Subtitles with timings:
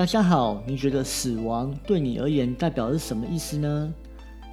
[0.00, 3.92] 大家好，你觉得死亡对你而言代表是什么意思呢？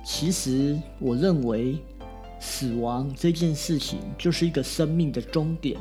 [0.03, 1.77] 其实，我认为
[2.37, 5.79] 死亡这件事情就是一个生命的终点。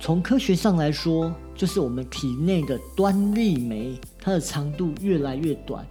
[0.00, 5.86] 从科学上来说，就是我们体内的端粒酶，它的长度越来越短。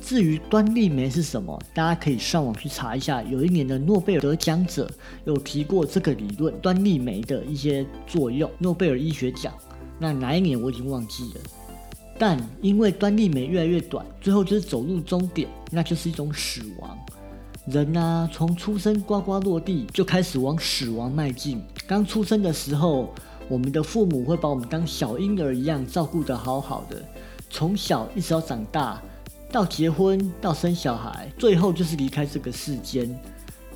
[0.00, 3.22] 至于端粒酶是什么，大家可以上网去查一下。
[3.22, 4.90] 有一年的诺贝尔得奖者
[5.26, 8.50] 有提过这个理论，端粒酶的一些作用。
[8.58, 9.54] 诺贝尔医学奖，
[9.96, 11.40] 那哪一年我已经忘记了。
[12.24, 16.96] 但因为端粒酶越来越短，最后就是走入终点，那就是一种死亡。
[17.66, 21.60] 人啊，从出生呱呱落地就开始往死亡迈进。
[21.84, 23.12] 刚出生的时候，
[23.48, 27.02] 我们的父母会把我们当小婴儿一样照顾得好好的，
[27.50, 29.02] 从小一直到长大。
[29.50, 33.12] 到结婚，到生小孩，最后就是离开这个世间。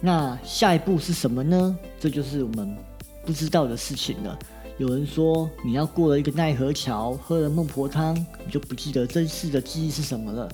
[0.00, 1.76] 那下一步是什么呢？
[1.98, 2.76] 这就是我们
[3.24, 4.38] 不知道的事情了。
[4.78, 10.48] 有人说，你要过了一个奈何桥，喝了孟婆汤，你就不记得真实的记忆是什么了。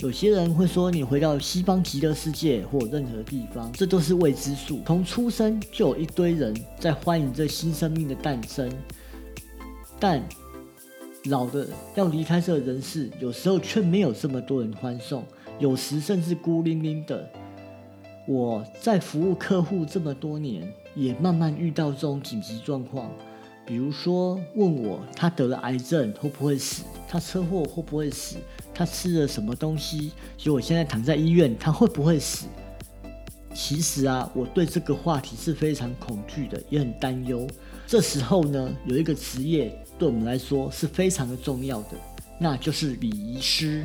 [0.00, 4.80] 有些人会说，你回到西方极乐世界或任何地方，这都是未知数。
[4.86, 8.70] 从出生就有一堆人在欢迎这新生命的诞生，
[9.98, 10.22] 但。
[11.24, 15.22] 老的要离开这个人世，有时候却没有这么多人欢送，
[15.58, 17.28] 有时甚至孤零零的。
[18.26, 23.10] 我在服务客户这么多年，也慢慢遇到这种紧急状况，
[23.68, 28.36] 比如说问我他得了癌症会不会死，他车祸会不会死，
[28.72, 32.46] 他吃了什么东西，所以我现在躺在医院，他会不会死？
[33.54, 37.46] 其实啊，我对这个话题是非常恐惧的，也很担忧。
[37.86, 39.78] 这时候呢，有一个职业。
[39.98, 41.88] 对我们来说是非常的重要的，
[42.38, 43.84] 那就是礼仪师。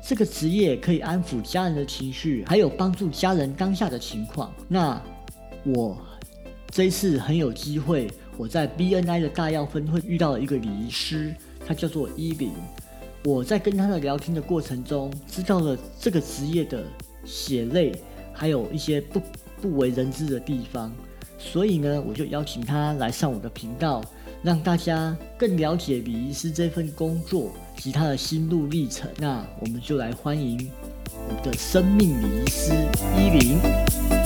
[0.00, 4.54] 这个职业可以安抚家人的情绪，还有帮助家人当下的情况。
[4.68, 5.02] 那
[5.64, 5.98] 我
[6.70, 11.34] 这一次很有机会，我在 BNI 的大药分会遇到了一个礼仪师，
[11.66, 12.52] 他叫做依林。
[13.24, 16.84] 我在跟他的聊天的过程中，知道了这个职业的
[17.24, 17.92] 血泪，
[18.32, 19.20] 还有一些不
[19.60, 20.94] 不为人知的地方。
[21.36, 24.00] 所以呢，我就邀请他来上我的频道。
[24.40, 29.10] 让大家更了解礼仪师这份工作及他的心路历程。
[29.18, 30.70] 那我们就来欢迎
[31.04, 32.72] 我们的生命礼仪师
[33.16, 34.17] 依林。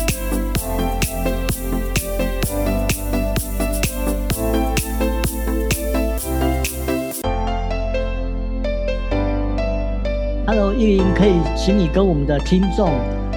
[10.82, 12.90] 依林，可以请你跟我们的听众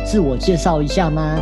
[0.04, 1.40] 自我介绍一下吗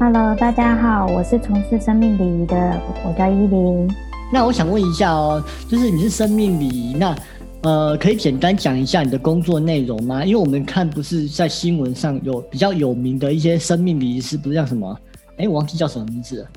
[0.00, 3.88] ？Hello，大家好，我是从事生命礼仪的，我叫依林。
[4.32, 7.14] 那我想问一下哦，就是你是生命礼仪，那
[7.62, 10.24] 呃，可以简单讲一下你的工作内容吗？
[10.24, 14.98] 因为我们看不是在新闻上有比较有名的一些生命礼仪师，不是叫什么？
[15.38, 16.48] 哎，我忘记叫什么名字了。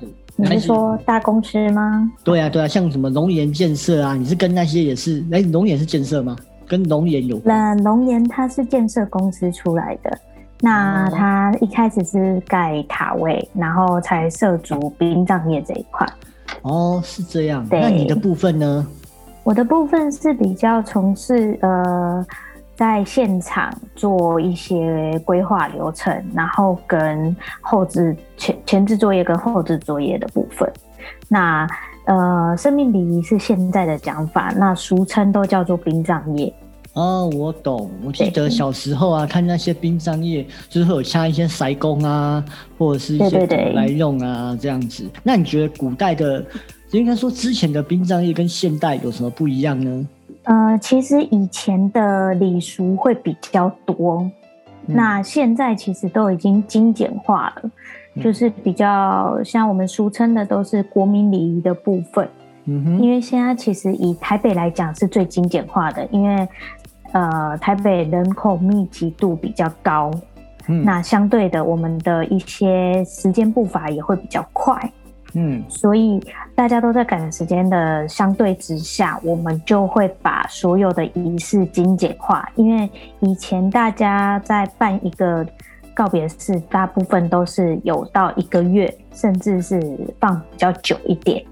[0.00, 2.10] 对，你是说大公司吗？
[2.24, 5.24] 对啊，对啊，像什么龙岩建设啊，你是跟那些也是？
[5.30, 6.34] 哎，龙岩是建设吗？
[6.72, 7.38] 跟龙岩有？
[7.44, 10.10] 那龙岩它是建设公司出来的。
[10.58, 16.06] 那它一开始是盖塔位，然后才涉足殡葬业这一块。
[16.62, 17.66] 哦，是这样。
[17.70, 18.86] 那你的部分呢？
[19.44, 22.24] 我的部分是比较从事呃，
[22.74, 30.72] 在现场做一些规划流程，然后跟后置前前置作业跟后置作业的部分。
[31.28, 31.68] 那
[32.06, 36.50] 呃，生命礼仪是现在的讲法，那俗称都叫做殡葬业。
[36.94, 37.90] 哦，我懂。
[38.04, 42.44] 我记得小时候啊，看那些殡葬业，就是会有掐一些筛工啊，
[42.76, 45.08] 或者是一些来用啊这样子。
[45.22, 46.44] 那你觉得古代的，
[46.90, 50.06] 应该说之前的殡葬业跟现代有什么不一样呢？
[50.42, 54.30] 呃，其实以前的礼俗会比较多，
[54.84, 57.70] 那现在其实都已经精简化了，
[58.22, 62.28] 就是比较像我们俗称的都是国民礼仪的部分。
[62.64, 66.46] 嗯哼，因为现在其实以台北来讲是最精简化的，因为。
[67.12, 70.10] 呃，台北人口密集度比较高，
[70.66, 74.90] 嗯，那相对的，我们的一些时间步伐也会比较快，
[75.34, 76.18] 嗯，所以
[76.54, 82.48] 大家都在赶时间的相对之下，我们就会把所有的仪式精简化。
[82.54, 85.46] 因为以前大家在办一个
[85.92, 91.44] 告别式，大部分都是有到一个月，甚至是放比较久一点。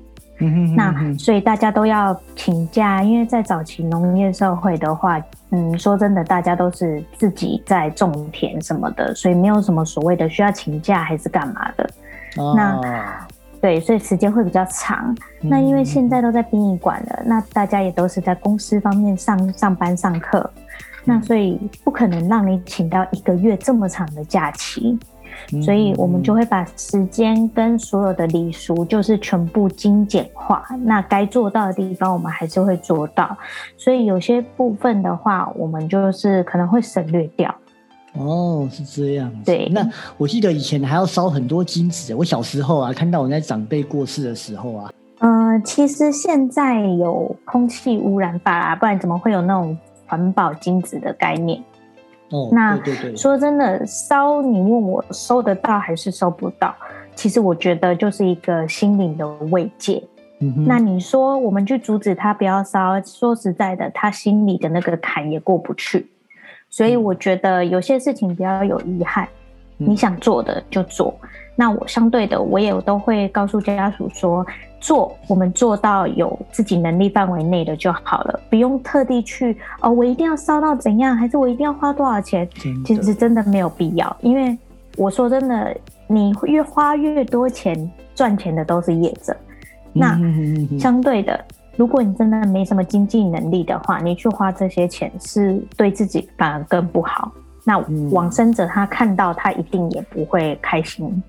[0.75, 11.91] 那所以大家都要请假，因为在早期农业社会的话，嗯，说真的，大家都是自己在种田什么的，所以没有什么所谓的需要请假还是干嘛的。
[12.55, 12.81] 那
[13.61, 15.15] 对，所以时间会比较长。
[15.41, 20.49] 那因为现在都在殡仪馆了，那大家也都是在公司方面上上班上课，
[21.05, 24.99] 那所以不可能让你请到一个月这么长的假期。
[25.63, 30.65] 所以我们就会把时间跟所有的礼俗就是全部精简化。
[30.85, 33.37] 那该做到的地方，我们还是会做到。
[33.77, 37.55] 所以有些部分的话，我们就是可能会省略掉。
[38.15, 39.33] 哦，是这样。
[39.45, 42.15] 对，那我记得以前还要烧很多金纸。
[42.15, 51.63] 我小时候啊，看到我在长辈过世的时候啊，呃，其实现在有空气污染法啦，不然怎么会有那种环保金纸的概念？
[52.31, 56.75] 哦，那对对对，说真的，烧你问我收得到还是收不到？
[57.15, 60.03] 其实我觉得就是一个心灵的慰藉。
[60.43, 66.07] 嗯那你说我们去阻止他不要烧，说实在的，他心里的那个坎也过不去。
[66.71, 69.29] 所以我觉得有些事情不要有遗憾，
[69.79, 71.15] 嗯你想做的就做。
[71.57, 74.47] 那我相对的，我也都会告诉家属说，
[74.81, 82.49] 做我们做到有自己能力范围内的就好了，不用特地去哦，我一定要烧到怎样，还是我一定要花多少钱？
[82.85, 84.57] 其实真的没有必要，因为
[84.97, 89.37] 我说真的，你越花越多钱，赚钱的都是业者。
[89.93, 90.19] 那
[90.79, 91.39] 相对的，
[91.77, 97.31] 如果你真的没什么经济能力的话，你去花这些钱是对自己反而更不好。
[97.65, 101.23] 那嗯往生者他看到，他一定也不会开心。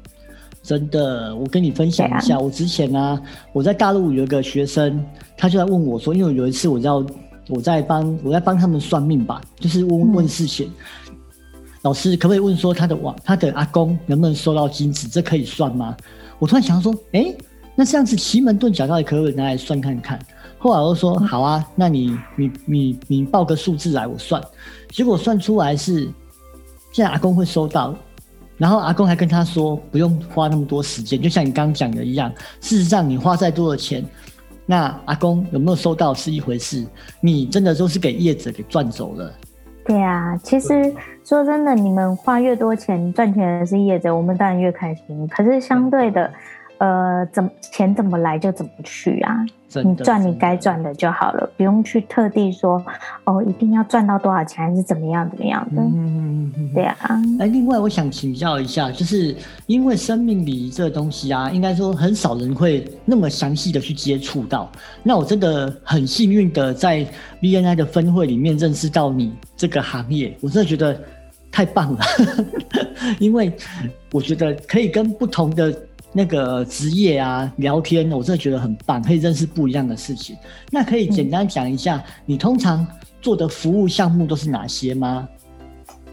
[0.63, 3.19] 真的，我跟你分享一下，我之前啊，
[3.51, 5.03] 我在大陆有一个学生，
[5.35, 7.03] 他就在问我说，因为有一次我要
[7.49, 10.13] 我在帮我在帮他们算命吧，就是问嗯。
[10.13, 10.71] 问事情，
[11.81, 15.97] 老师可不可以问说他的网他的阿公能不能收到金子，这可以算吗？
[16.37, 17.33] 我突然想到说，哎、
[17.75, 20.19] 那这样子奇门遁甲到底可不可以拿来算看看？
[20.59, 24.39] 后来我就说好啊，那你你你你报个数字来我算，
[24.89, 26.01] 结果算出来是
[26.91, 27.95] 现在阿公会收到，
[28.61, 34.05] 然后阿公还跟他说不用花那么多时间，就像你刚刚讲的一样，事实上你花再多的钱，
[34.67, 36.85] 那阿公有没有收到是一回事，
[37.21, 39.33] 你真的都是给业者给赚走了。
[39.83, 40.93] 对啊，其实
[41.25, 45.27] 说真的，你们花越多钱，赚钱的是业者，我们当然越开心。
[45.29, 46.31] 可是相对的，
[46.81, 49.45] 呃，怎么钱怎么来就怎么去啊？
[49.85, 52.83] 你赚你该赚的就好了，不用去特地说
[53.23, 55.79] 哦，一定要赚到多少钱，还是怎么样怎么样的。
[55.79, 56.97] 嗯嗯对啊，
[57.39, 59.35] 哎，另外我想请教一下，就是
[59.67, 64.67] 因为生命礼仪这个东西啊，应该说很少人会那么详细的去接触到。
[65.03, 67.05] 那我真的很幸运的在
[67.39, 70.99] BNI 的分会里面认识到你这个行业，我真的觉得
[71.51, 71.99] 太棒了，
[73.19, 73.53] 因为
[74.11, 75.73] 我觉得可以跟不同的
[76.13, 80.35] 那个职业啊聊天，我真的觉得很棒，可以认识不一样的事情。
[80.69, 82.85] 那可以简单讲一下，你通常
[83.21, 85.27] 做的服务项目都是哪些吗？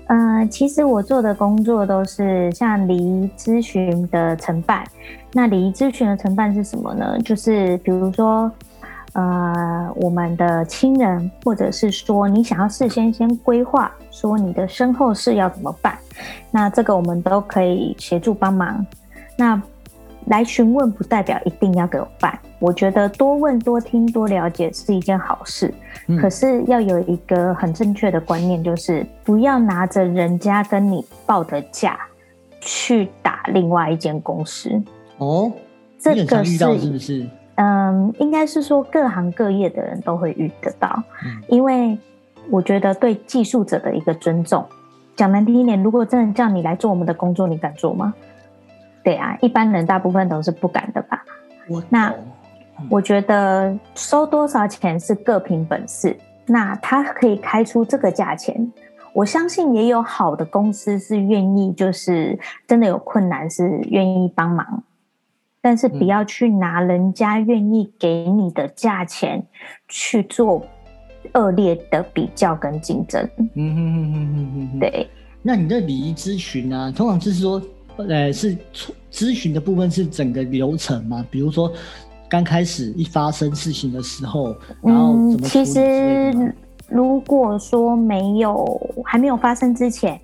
[0.07, 4.83] 呃，其实我做的工作都是像礼仪咨询的承办。
[5.35, 7.19] 那礼仪咨询的承办是什么呢？
[7.23, 8.51] 就是比如说，
[9.13, 15.99] 呃，我们的亲人，或者是说你想要事先先规划，说你的身后事要怎么办，
[16.51, 18.87] 那这个我们都可以协助帮忙。
[19.37, 19.61] 那
[20.29, 25.73] 来询问不代表一定要给我办，我觉得多问、多听、多了解是一件好事。
[26.07, 31.99] 嗯可是要有一个很正确的观念，就是不要拿着人家跟你报的价
[32.61, 34.71] 去打另外一间公司。
[35.19, 35.53] 哦，
[35.99, 37.29] 这个遇到是是不是？
[37.57, 41.99] 嗯，应该是说各行各业的人都会遇得到，嗯因为
[42.51, 44.65] 我觉得对技术者的一个尊重。
[45.17, 48.15] 讲难听一点，如果真的叫你来做我们的工作，你敢做吗？
[49.09, 51.25] 对啊，一般人大部分都是不敢的吧。
[51.67, 52.15] 我那
[52.91, 56.15] 我觉得收多少钱是各凭本事，
[56.45, 58.71] 那他可以开出这个价钱。
[59.15, 64.85] 我相信也有好的公司是愿意，就是真的有困难是愿意帮忙，
[65.63, 69.43] 但是不要去拿人家愿意给你的价钱
[69.89, 70.63] 去做
[71.33, 73.27] 恶劣的比较跟竞争。
[73.55, 74.79] 嗯哼哼哼哼哼哼。
[74.81, 75.09] 对，
[75.41, 77.63] 那你的礼仪咨询啊，通常就是说，
[78.07, 78.57] 呃，是
[79.11, 81.25] 咨询的部分是整个流程吗？
[81.31, 81.73] 比如说
[82.29, 86.55] 刚开始一发生事情的时候，然后怎么其实
[86.89, 90.21] 如果说没有还没有发生之前，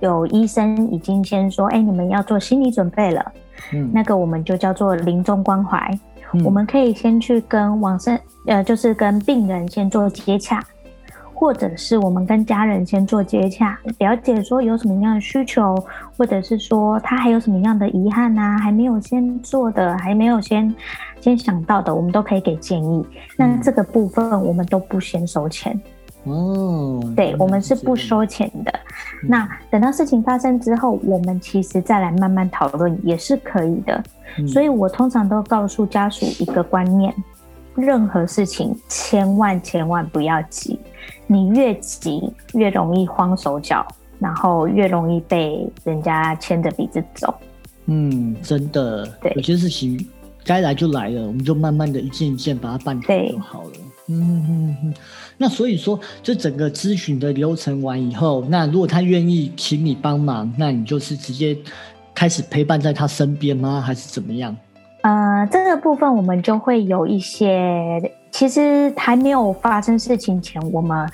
[0.00, 3.32] 有医生已经先说，哎、你们要做心理准备了，
[3.72, 5.78] 嗯那个我们就叫做临终关怀。
[6.32, 10.64] 嗯我们可以先去跟往生，呃，就是跟病人先做接洽，
[11.40, 15.74] 或者是我们跟家人先做接洽，了解说有什么样的需求，
[16.14, 20.72] 或者是说他还有什么样的遗憾呐、还没有先做的，还没有先
[21.18, 23.02] 先想到的，我们都可以给建议。
[23.38, 25.80] 那嗯这个部分我们都不先收钱，
[26.24, 28.70] 哦，对我们是不收钱的。
[29.22, 34.02] 嗯那等到事情发生之后，我们其实再来慢慢讨论也是可以的。
[34.38, 37.14] 嗯所以我通常都告诉家属一个观念：
[37.76, 40.78] 任何事情千万千万不要急，
[41.32, 43.86] 你越急越容易慌手脚，
[44.18, 47.32] 然后越容易被人家牵着鼻子走。
[47.86, 50.04] 嗯，真的，对有些事情
[50.44, 53.70] 该来就来了，我们就慢慢的一件一件把它办好对就好了。
[54.08, 54.94] 嗯嗯嗯。
[55.38, 61.56] 那所以说，这整个咨询的流程完以后，那如果他愿意请你帮忙，那你就是直接
[62.12, 63.80] 开始陪伴在他身边吗？
[63.80, 64.56] 还是怎么样？
[65.02, 71.08] 呃，这个部分我们就会有一些，其实还没有发生事情前，我们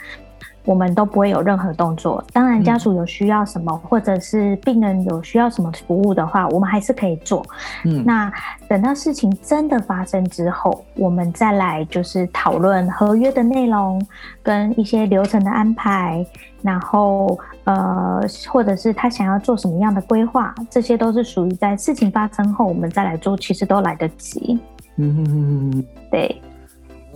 [0.64, 2.23] 我们都不会有任何动作。
[2.32, 7.44] 当然，家属有需要什么，或者是病人有需要什么服务的话，我们还是可以做。
[7.85, 8.32] 嗯，那
[8.68, 14.04] 等到事情真的发生之后，我们再来就是讨论合约的内容
[14.42, 16.26] 跟一些流程的安排，
[16.62, 24.58] 然后呃，或者是他想要做什么样的规划，这些都是属于在事情发生后我们再来做，其实都来得及。
[24.96, 25.85] 嗯哼哼哼哼。
[26.11, 26.42] 对，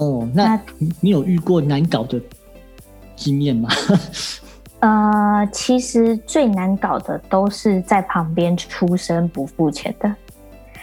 [0.00, 2.18] 哦，那那你你有遇过难搞的
[3.14, 3.68] 经验吗？
[4.80, 10.08] 呃，其实最难搞的都是在旁边出声不付钱的。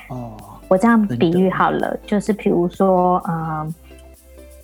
[0.09, 3.73] 哦，我这样比喻好了，就是比如说，呃，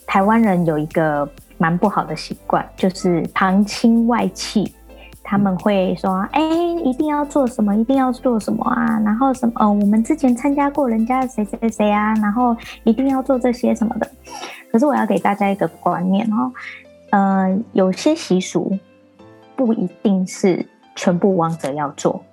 [0.06, 4.72] 台湾人有一个蛮不好的习惯，就是旁亲外戚，
[5.34, 6.44] 他们会说，哎、
[6.84, 14.08] 一定要做什么，一定要做什么啊，然后什么，呃，我们之前参加过人家谁谁谁啊，然后一定要做这些什么的。
[14.72, 16.52] 可是我要给大家一个观念哦，
[17.10, 18.78] 呃，有些习俗
[19.56, 20.64] 不一定是
[20.96, 22.24] 全部王者要做。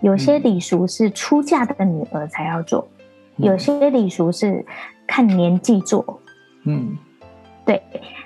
[0.00, 2.88] 有些嗯礼俗是出嫁的女儿才要做，
[3.36, 4.66] 嗯有些礼俗是
[5.06, 6.20] 看年纪做。
[6.64, 6.98] 嗯
[7.64, 7.80] 对，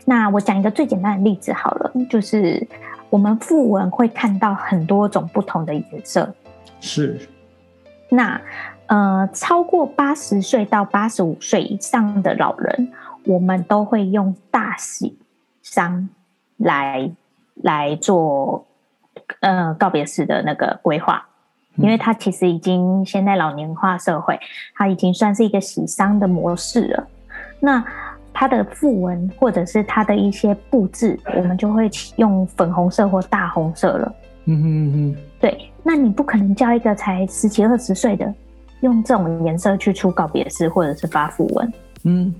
[0.06, 2.66] 那我讲一个最简单的例子好了，就是
[3.14, 6.34] 我们复文会看到很多种不同的颜色。
[6.80, 7.16] 是，
[8.08, 8.40] 那
[8.86, 12.92] 呃，超过八十岁到八十五岁以上的老人，
[13.24, 15.16] 我们都会用大喜
[15.62, 16.08] 丧
[16.56, 17.08] 来
[17.54, 18.66] 来做
[19.38, 21.24] 呃告别式的那个规划，
[21.76, 24.40] 因为它其实已经现在老年化社会，
[24.74, 27.06] 它已经算是一个喜丧的模式了。
[27.60, 27.84] 那
[28.34, 34.14] 它的符文或者是它的一些布置，我们就会用粉红色或大红色了。
[34.46, 38.34] 嗯哼嗯哼，对，那你不可能叫一个才十几二十岁的
[38.80, 41.72] 用这种颜色去出告别式或者是发符文。
[42.02, 42.34] 嗯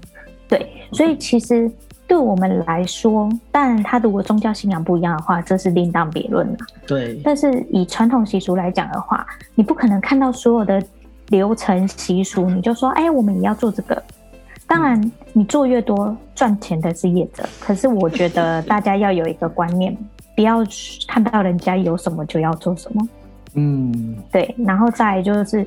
[0.46, 1.70] 对，所以其实
[2.06, 6.56] 对我们来说，当然他如果宗教信仰不一样的话，这是另当别论了。
[6.86, 10.82] 对，但是以传统习俗来讲的话，你不可能看到所有的
[11.28, 14.02] 流程习俗，你就说，哎，我们也要做这个。
[14.66, 17.44] 当然，你做越多，赚钱的是业者。
[17.60, 19.96] 可是我觉得 大家要有一个观念，
[20.34, 20.64] 不要
[21.06, 23.08] 看到人家有什么就要做什么。
[23.54, 25.64] 嗯对，然后再就是，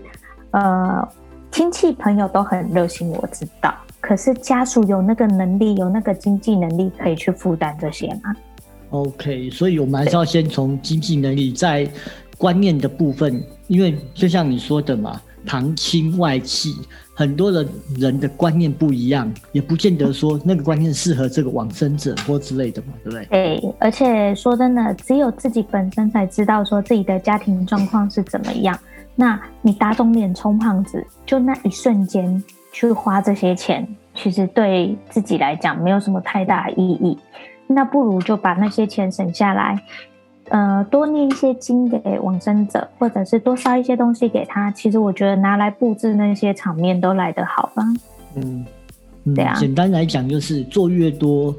[0.51, 1.07] 呃，
[1.51, 3.73] 亲戚朋友都很热心，我知道。
[4.01, 8.35] 可是家属有那个能力，有那个经济能力可以去负担这些吗
[8.89, 11.89] ？，OK，所以我们还是要先从经济能力，在
[12.37, 16.75] 观念的部分，因为就像你说的嘛，旁亲外戚，
[17.15, 17.65] 很多的
[17.97, 23.25] 人的观念不一样，也不见得说那个观念适合这个往生者或之类的嘛，对不对？
[23.25, 28.77] 对，而且说真的，只有自己本身才知道说自己的家庭状况是怎么样。
[29.15, 37.17] 那你打肿脸充胖子，就那一瞬间去花这些钱，其实对自己来讲没有什么太大意义。
[37.65, 39.81] 那不如就把那些钱省下来，
[40.49, 44.71] 呃，多念一些经给往生者，或者是多烧一些东西给他。
[44.71, 47.83] 其实我觉得拿来布置那些场面都来得好吧。
[48.35, 48.65] 嗯，
[49.25, 51.53] 嗯对啊简单来讲就是做越多，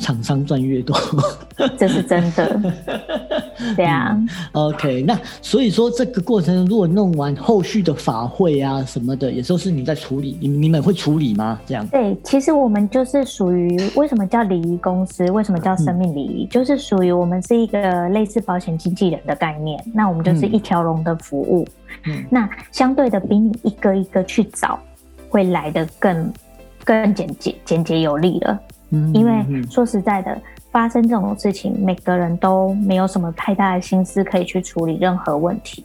[0.00, 0.96] 厂商赚越多。
[1.78, 2.60] 这是真的。
[3.76, 4.16] 对啊
[4.52, 11.60] ，OK，那所以说这个过程如果弄完后续的法会啊什么的，也都是你在处理，你你们会处理吗？
[11.66, 11.86] 这样？
[11.88, 19.78] 对，其实我们就是属于为什么叫礼仪公司，为什么叫生命礼仪，就是属于我们是一个类似保险经纪人的概念。
[19.92, 21.68] 那我们就是嗯一条龙的服务，
[22.06, 24.78] 嗯那相对的比你一个一个去找，
[25.28, 26.32] 会来的更
[26.82, 28.58] 更简洁简洁有力了。
[28.90, 35.84] 嗯因为嗯说实在的，发生这种事情，每个人都没有什么太大的心思可以去处理任何问题。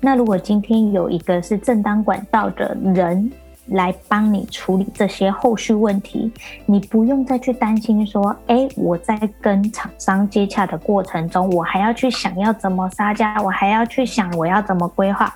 [0.00, 3.30] 那如果今天有一个是正当管道的人
[3.66, 6.32] 来帮你处理这些后续问题，
[6.66, 15.32] 你不用再去担心说，哎，我在跟厂商接洽的过程中，我还要去想要怎么杀价，我还要去想我要怎么规划。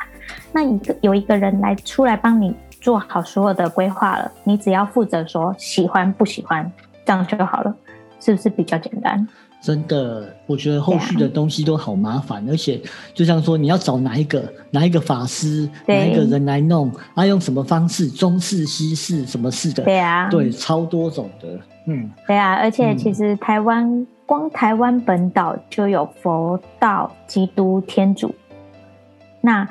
[0.51, 6.69] 那一个有一个人来出来帮你做好所有的规划了，你只要负责说喜欢不喜欢，
[7.05, 7.75] 这样就好了，
[8.21, 9.27] 是不是比较简单？
[9.61, 12.79] 真的，我觉得后续的东西都好麻烦，而且
[13.15, 28.35] 就像说你要找哪一个哪一个法师哪一个人来弄，啊，用什么方式，中式、西式什么式的，对啊，对，超多种的，嗯，对啊，而且其实台湾光台湾本岛就有佛道、基督、天主，
[29.41, 29.67] 那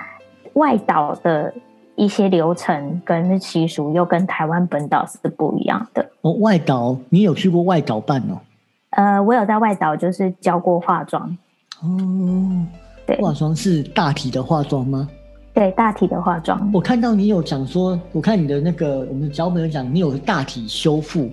[0.53, 1.53] 外岛的
[1.95, 6.09] 一些流程跟习俗又跟台湾本岛是不一样的。
[6.21, 8.39] 哦，外岛，你有去过外岛办哦？
[8.91, 11.37] 呃，我有在外岛就是教过化妆
[11.81, 12.65] 哦。
[13.05, 15.07] 对，化妆是大体的化妆吗？
[15.53, 16.69] 对，大体的化妆。
[16.73, 21.29] 我看到你有讲说，我看你的那个我们的脚本有讲，你有大体修复。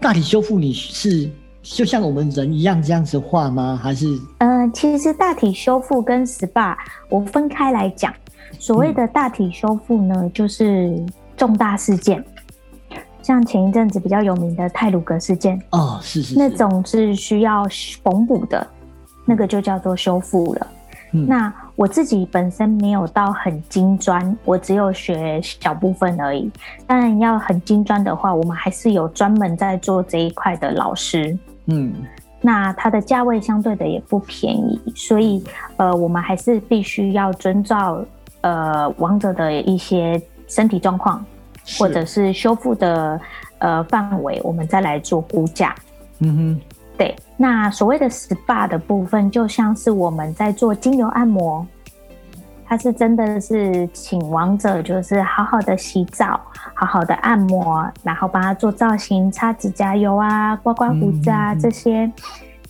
[0.00, 1.30] 大体修复你是
[1.62, 3.78] 就像我们人一样这样子画吗？
[3.82, 4.06] 还是？
[4.38, 6.76] 呃，其实大体修复跟 SPA
[7.08, 8.12] 我分开来讲。
[8.58, 10.94] 所谓的大体修复呢，就是
[11.36, 12.22] 重大事件。
[13.22, 17.64] 像前一阵子比较有名的泰鲁格事件哦，是是，那种是需要
[18.02, 18.66] 缝补的，
[19.24, 20.66] 那个就叫做修复了。
[21.12, 26.50] 那我自己本身没有到很精专，我只有学小部分而已。
[26.86, 31.38] 当然要很精专的话，我们还是有专门在做这一块的老师。
[31.66, 31.92] 嗯，
[32.40, 35.42] 那它的价位相对的也不便宜，所以
[35.76, 38.04] 呃，我们还是必须要遵照
[38.42, 41.24] 呃王者的一些身体状况。
[41.78, 43.20] 或者是修复的
[43.58, 45.72] 呃范围，我们再来做估价。
[46.18, 46.60] 嗯哼，
[46.98, 47.14] 对。
[47.36, 51.64] 那所谓的 SPA 的部分，就像是我们在做精油按摩，
[52.72, 56.40] 它是真的是请王者就是好好的洗澡，
[56.72, 62.10] 好好的按摩，然后帮他做造型、擦指甲油啊、刮刮胡子啊这些。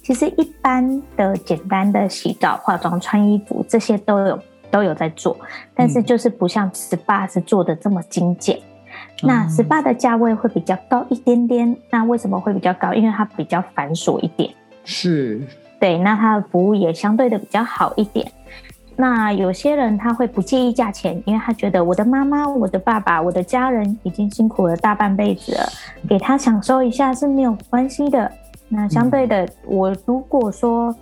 [0.02, 4.36] 其实一般的简单的洗澡、化妆、穿衣服这些都有
[4.72, 5.36] 都有在做，
[5.72, 8.58] 但是就是不像 SPA 是做的这么精简。
[9.22, 12.92] 那 SPA 的价位会比较高一点点，那为什么会比较高？
[12.92, 15.40] 因为它比较繁琐一点，是
[15.78, 15.96] 对。
[15.98, 18.28] 那它的服务也相对的比较好一点。
[18.96, 25.68] 那有些人他会不介意价钱，因为他觉得我的妈妈、我的爸爸、我的家人已经辛苦了大半辈子了，
[26.08, 28.30] 给他享受一下是没有关系的。
[28.68, 30.94] 那相对的，我如果说。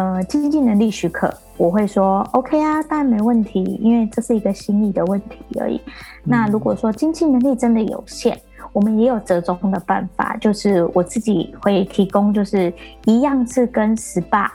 [0.00, 5.80] 呃，经济能力许可，我会说 OK 啊，当然没问题，因为这是一个心意的问题而已。
[6.22, 8.38] 那如果说经济能力真的有限，
[8.72, 12.72] 我们也有折中的办法，就是我自己会提供，就是
[13.06, 14.48] 一样是跟 SPA。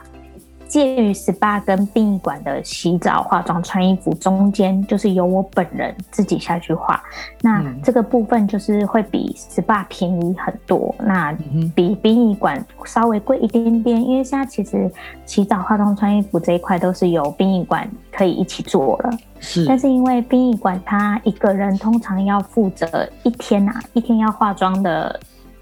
[0.74, 7.00] 介于 SPA 跟殡仪馆的洗澡、化妆、穿衣服中间，就是由我本人自己下去画。
[7.42, 11.32] 那这个部分就是会比 SPA 便宜很多，那
[11.76, 14.02] 比殡仪馆稍微贵一点点。
[14.04, 14.90] 因为现在其实
[15.24, 19.16] 洗澡、化妆、穿衣服这一块都是由殡仪馆可以一起做了。
[19.38, 25.20] 是，但是因为殡仪馆他一个人通常要负责一天啊，一天要化妆的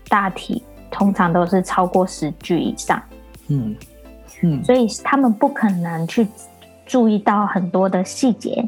[0.09, 2.99] 大体通常都是超过十句以上。
[3.49, 3.77] 嗯。
[4.43, 6.27] 嗯，所以他们不可能去
[6.85, 8.67] 注意到很多的细节，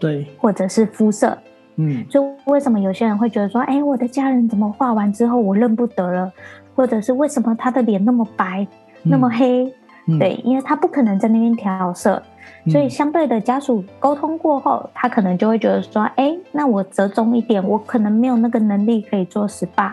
[0.00, 1.36] 对，或者是肤色，
[1.76, 6.32] 嗯，所以为什么有些人会觉得说，哎，我的家人怎么画完之后我认不得了，
[6.74, 8.66] 或者是为什么他的脸那么白，
[9.02, 9.72] 那么黑？
[10.20, 12.22] 对，因为他不可能在那边调色，
[12.70, 19.92] 所以相对的家属沟通过后，他可能就会觉得说，哎，那我折中一点，我可能没有那个能力可以做 SPA。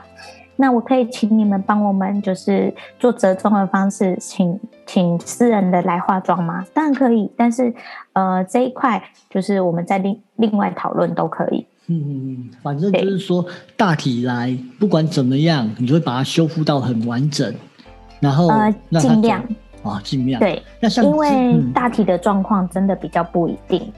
[0.56, 6.65] 那我可以请你们帮我们，就是做折中的方式，请请私人的来化妆吗？
[6.74, 7.74] 当然可以，但是
[8.13, 11.65] 呃这一块就是我们在另另外讨论都可以。
[11.88, 17.54] 嗯嗯嗯，反正就是说大体来，不管怎么样，你就会把它修复到很完整，
[18.22, 19.43] 然后呃尽量
[19.84, 23.91] 啊尽量对，那像因为大体的状况真的比较不一定。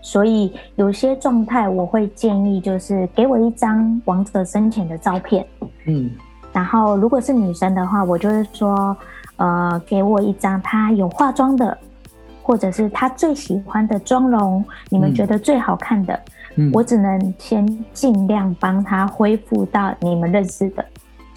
[0.00, 5.44] 所以有些状态，我会建议就是给我一张王者生前的照片，
[5.84, 6.10] 嗯，
[6.52, 8.96] 然后如果是女生的话，我就是说，
[9.38, 11.76] 呃，给我一张他有化妆的，
[12.42, 16.20] 或者是他最喜欢的妆容，你们觉得最好看的，
[16.56, 20.84] 嗯，我只能先尽量帮他恢复到你们认识的。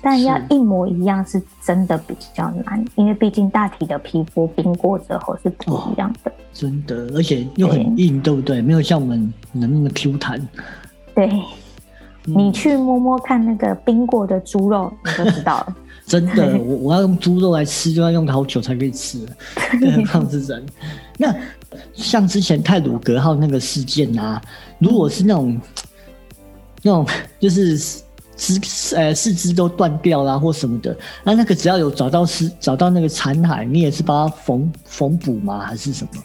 [0.03, 6.31] 但要一模一样是真的比较难，因为毕竟大体的皮肤冰过之后是不一样的。
[6.51, 8.63] 真的，而且又很硬，对不对？
[8.63, 10.41] 没有像我们能那么 Q 弹。
[11.13, 11.31] 对，
[12.25, 15.75] 你去摸摸看那个冰过的猪肉，你就知道了。
[16.11, 19.25] 真的， 我我要用猪肉来吃，就要用好久才可以吃，
[19.79, 20.65] 更何况是人。
[21.17, 21.33] 那
[21.93, 24.41] 像之前泰鲁格号那个事件啊，
[24.79, 25.57] 如果是那种
[26.81, 27.07] 那种
[27.39, 27.79] 就是。
[28.37, 35.59] 肢呃四肢都断掉啦或什么的，那那个只要有找到尸找到那个残骸，你也是把它缝缝补吗？
[35.59, 36.23] 还是什么？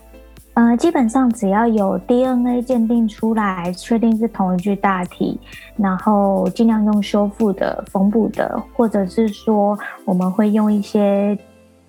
[0.56, 5.38] 呃，基本上只要有 DNA 鉴定出来，确定是同一具大体，
[5.76, 11.38] 然后尽量用修复的、缝补的，或者是说我们会用一些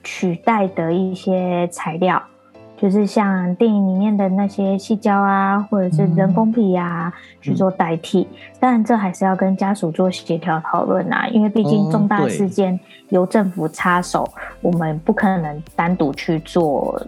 [0.04, 2.22] 取代的一些材料，
[2.76, 8.28] 就是像电影里面的那些细胶啊，或者是人工皮啊，去做代替。
[8.60, 12.78] 当然，这还是要跟家属做协调讨论啊，因为毕竟重大事件
[13.08, 14.28] 由政府插手，
[14.62, 17.02] 我们不可能单独去做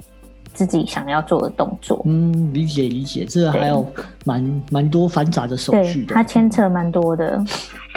[0.65, 2.01] 自己想要做的动作。
[2.05, 3.85] 嗯，理解理解，这个还有
[4.25, 7.43] 蛮蛮多繁杂的手续的，它牵扯蛮多的。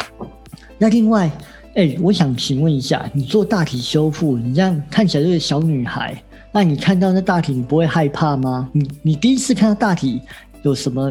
[0.79, 1.31] 那另外。
[1.75, 6.15] 哎，我想请问一下，你做大体修复，你这样看起来就是小女孩，
[6.53, 8.69] 那你看到那大体，你不会害怕吗？
[8.75, 10.21] 你你第一次看到大体
[10.65, 11.11] 有什么，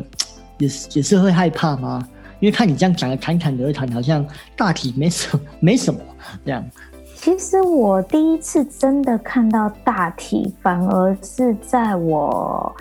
[0.60, 2.08] 也是也是会害怕吗？
[2.40, 4.24] 因为看你这样讲的侃侃而谈，好像
[4.56, 6.00] 大体没什么没什么
[6.46, 6.64] 这样。
[7.22, 12.76] 其实我第一次真的看到大体，反而是在我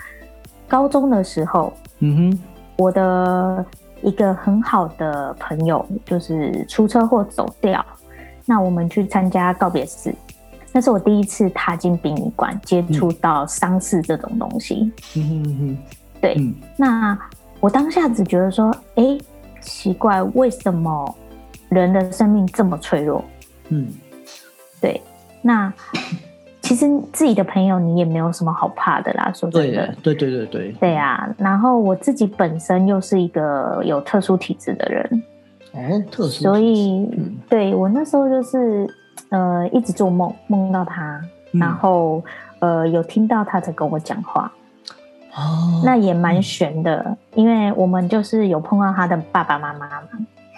[0.66, 1.70] 高中的时候。
[1.98, 2.42] 嗯哼，
[2.76, 3.64] 我的。
[4.02, 7.84] 一个很好的朋友就是出车祸走掉，
[8.46, 10.14] 那我们去参加告别式，
[10.72, 14.90] 那是我第一次踏进殡仪馆，接触到丧事这种东西。
[15.16, 15.78] 嗯哼哼，
[16.18, 16.34] 对，
[16.78, 17.14] 那
[17.60, 19.18] 我当下只觉得说，哎，
[19.60, 21.14] 奇怪，为什么
[21.68, 23.22] 人的生命这么脆弱？
[23.68, 23.86] 嗯，
[24.80, 25.00] 对，
[25.42, 25.72] 那。
[26.62, 30.94] 其实自己的朋友你也没有什么好怕的啦，说真的，对对对对对。
[30.94, 31.28] 啊。
[31.36, 35.22] 然后我自己本身又是一个有特殊体质的人，
[35.72, 37.10] 哦，特殊，所以
[37.48, 38.86] 对我那时候就是
[39.30, 42.22] 呃一直做梦，梦到他，然后
[42.60, 44.52] 呃有听到他在跟我讲话，
[45.34, 50.08] 哦，那也蛮悬的，因为我们就是有碰到他的爸爸妈妈嘛，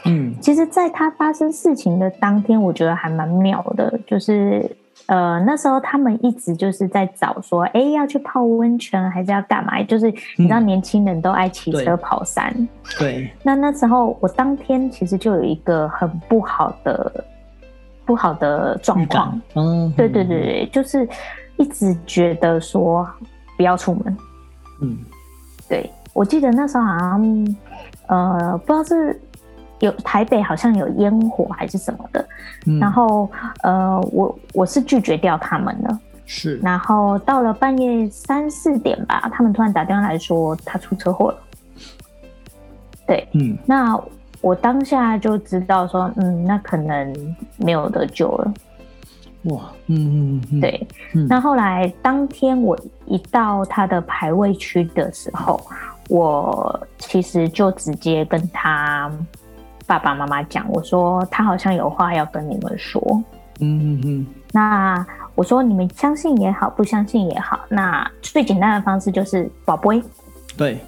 [0.05, 4.77] 嗯，其实在他发生事情的当天，我觉得还蛮妙的，就是。
[5.07, 9.83] 呃，那时候他们一直就是在找说，哎，要去泡温泉还是要干嘛？
[9.83, 12.55] 就是你知道，年轻人都爱骑车跑山。
[13.01, 13.29] 对。
[13.43, 17.25] 那那时候我当天其实就有一个很不好的、
[18.05, 19.41] 不好的状况。
[19.55, 19.93] 嗯。
[19.97, 21.07] 对对对对，就是
[21.57, 23.07] 一直觉得说
[23.57, 24.17] 不要出门。
[24.83, 24.97] 嗯。
[25.69, 27.57] 对，我记得那时候好像，
[28.07, 29.21] 呃，不知道是。
[29.83, 32.25] 有台北好像有烟火还是什么的，
[32.81, 33.29] 然后
[33.65, 36.01] 呃，我我是拒绝掉他们了。
[36.25, 41.39] 是，然后到了半夜三四点吧，他们突然打电话来说他出车祸了。
[43.09, 44.01] 对，嗯，那
[44.41, 48.55] 我当下就知道说，嗯，那可能没有得救了。
[49.43, 49.97] 哇，嗯
[50.37, 50.87] 嗯嗯，对，
[51.29, 55.61] 那后来当天我一到他的排位区的时候，
[56.09, 59.11] 我其实就直接跟他。
[59.87, 63.01] 爸爸妈妈讲，我说他好像有话要跟你们说。
[63.61, 64.27] 嗯嗯嗯。
[64.53, 70.03] 那我说你们相信也好，不相信也好，那最简单的方式就是宝贝。
[70.57, 70.79] 对。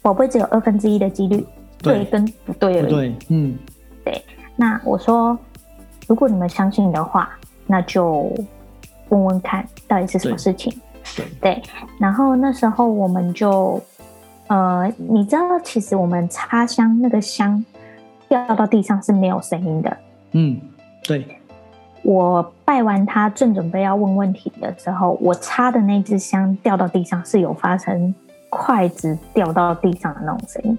[0.00, 1.46] 宝贝只有二分之一的几率，
[1.78, 2.90] 对跟不对而已。
[2.90, 3.56] 对，嗯，
[4.04, 4.24] 对。
[4.56, 5.38] 那我说，
[6.08, 7.30] 如果你们相信的话，
[7.66, 8.32] 那就
[9.10, 10.72] 问问看到底是什么事情。
[11.16, 11.26] 对。
[11.40, 11.62] 对。
[11.98, 13.80] 然后那时候我们就，
[14.48, 17.64] 呃，你知道，其实我们插香那个香。
[18.32, 19.94] 掉到地上是没有声音的。
[20.30, 20.58] 嗯，
[21.04, 21.26] 对。
[22.02, 28.12] 我拜完他，正准备要问问题的时候，我插的那支香掉到地上是有发生
[28.48, 30.78] 筷子掉到地上的那种声音。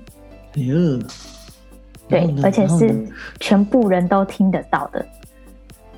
[0.56, 1.08] 哎呀，
[2.10, 3.08] 对，而且是
[3.40, 5.06] 全部人都听得到的，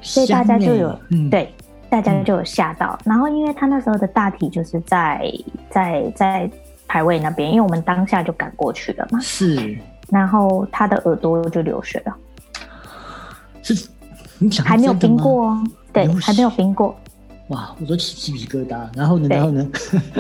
[0.02, 1.00] 所以大家就有
[1.32, 1.52] 对，
[1.89, 3.00] 大家就有吓到。
[3.06, 5.32] 然后，因为他那时候的大体就是在
[5.70, 6.52] 在在
[6.86, 9.20] 排位那边，因为我们当下就赶过去了嘛。
[9.22, 9.78] 是。
[10.10, 12.15] 然后他的耳朵就流血了，
[13.62, 13.88] 是，
[14.38, 16.96] 你想还没有冰过哦，对，还没有冰过。
[17.50, 18.88] 哇，我都起鸡皮疙瘩。
[18.96, 19.28] 然后呢？
[19.30, 19.72] 然后呢？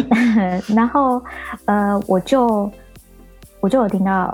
[0.75, 1.23] 然后
[1.65, 2.71] 呃，我就
[3.59, 4.31] 我就有听到，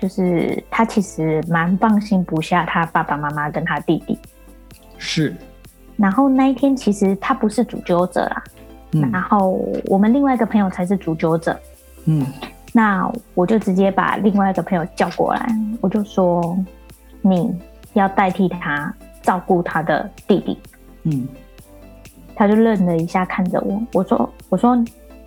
[0.00, 4.18] 就是他其实蛮放心不下他爸爸妈妈跟他弟弟。
[4.98, 5.34] 是。
[5.96, 8.42] 然后那一天其实他不是主揪者啦，
[9.10, 11.58] 然后我们另外一个朋友才是主揪者。
[12.04, 12.26] 嗯。
[12.76, 15.46] 那我就直接把另外一个朋友叫过来，
[15.80, 16.58] 我就说
[17.22, 17.56] 你
[17.92, 20.58] 要代替他照顾他的弟弟。
[21.04, 21.28] 嗯，
[22.34, 23.80] 他就愣了一下，看着我。
[23.92, 24.76] 我说：“我说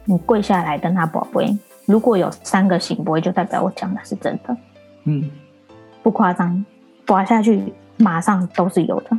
[0.04, 4.58] 你跪下来跟他宝贝，如果有三个醒不就代表我讲的是真的。”
[5.06, 5.32] 嗯，
[6.04, 6.66] 不夸张，
[7.08, 9.18] 滑下去马上都是有的，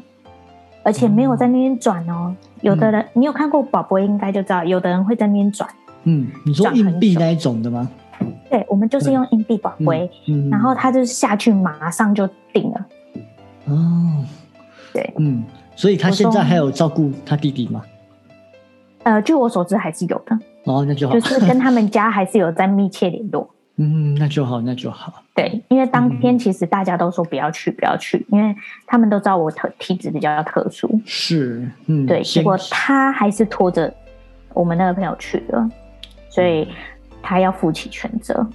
[0.83, 2.37] 而且没有在那边转哦。
[2.61, 5.67] 有的人你有看过宝贝，应该就知道，有的人会在那边转。
[6.03, 7.89] 嗯，你说硬币那一种的吗？
[8.51, 10.11] 对，我们就是用硬币宝贝，
[10.51, 12.87] 然后他就下去，马上就定了。
[13.67, 14.25] 哦，
[14.93, 15.45] 对，嗯，
[15.77, 17.83] 所以他现在还有照顾他弟弟吗？
[19.03, 20.39] 呃，据我所知还是有的。
[20.65, 23.49] 哦，那就好，就是跟他们家还是有在密切联络。
[23.81, 25.23] 嗯，那就好，那就好。
[25.37, 28.53] 对，因为当天其实大家都说不要去，不要去，因为
[28.87, 31.01] 他们都知道我特体质比较特殊。
[31.07, 32.21] 是，嗯，对。
[32.23, 33.95] 结果他还是拖着
[34.53, 35.71] 我们那个朋友去了，
[36.29, 36.67] 所以
[37.23, 38.47] 他要负起全责。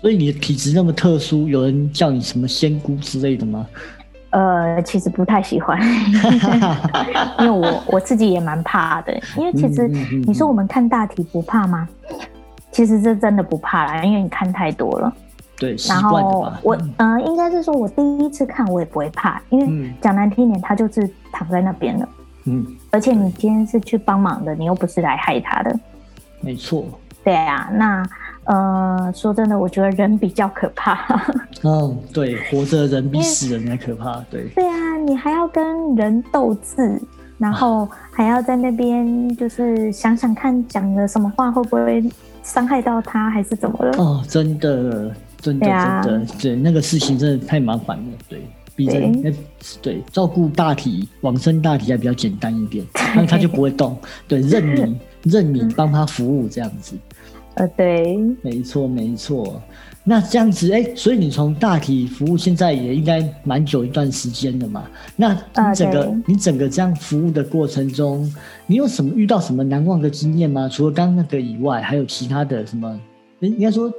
[0.00, 3.66] 所以你的体质那么特殊，有人叫你什么仙姑之类的吗？
[4.30, 5.80] 呃，其实不太喜欢，
[7.40, 9.12] 因为我我自己也蛮怕的。
[9.36, 11.88] 因为其实你说我们看大体不怕吗？
[12.70, 15.12] 其实这真的不怕啦，因为你看太多了。
[15.58, 22.08] 对，然后我呃，应该是说我第一次看我也不会怕，因为讲难听点，他就是躺在那边了。
[22.44, 25.76] 嗯，而且你今天是去帮忙的，你又不是来害他的。
[26.40, 26.86] 没错。
[27.24, 28.02] 对啊，那
[28.44, 30.98] 呃，说真的，我觉得人比较可怕。
[31.64, 34.24] 嗯，对，活着人比死人还可怕。
[34.30, 34.48] 对。
[34.54, 37.00] 对啊，你还要跟人斗智，
[37.38, 42.02] 然后还要在那边就是想想看讲了什么话会不会。
[42.44, 43.92] 伤害到他还是怎么了？
[43.98, 45.66] 哦，真的，真的，
[46.02, 48.04] 真的，对，那个事情真的太麻烦了。
[48.26, 48.40] 对，
[48.74, 49.34] 比人，
[49.82, 52.82] 对，照顾大体，往生大体还比较简单一点，
[53.14, 53.98] 那他就不会动。
[54.26, 54.98] 对，任你，
[55.30, 56.96] 任你帮他服务这样子。
[57.58, 59.60] 呃，对，没错，没错。
[60.04, 64.88] 那这样子，哎，所以你从大体服务现在也应该蛮久一段时间的嘛？
[65.16, 68.32] 那你整个你整个这样服务的过程中，
[68.66, 70.68] 你有什么遇到什么难忘的经验吗？
[70.72, 72.98] 除了刚刚那个以外，还有其他的什么？
[73.40, 73.92] 应该说，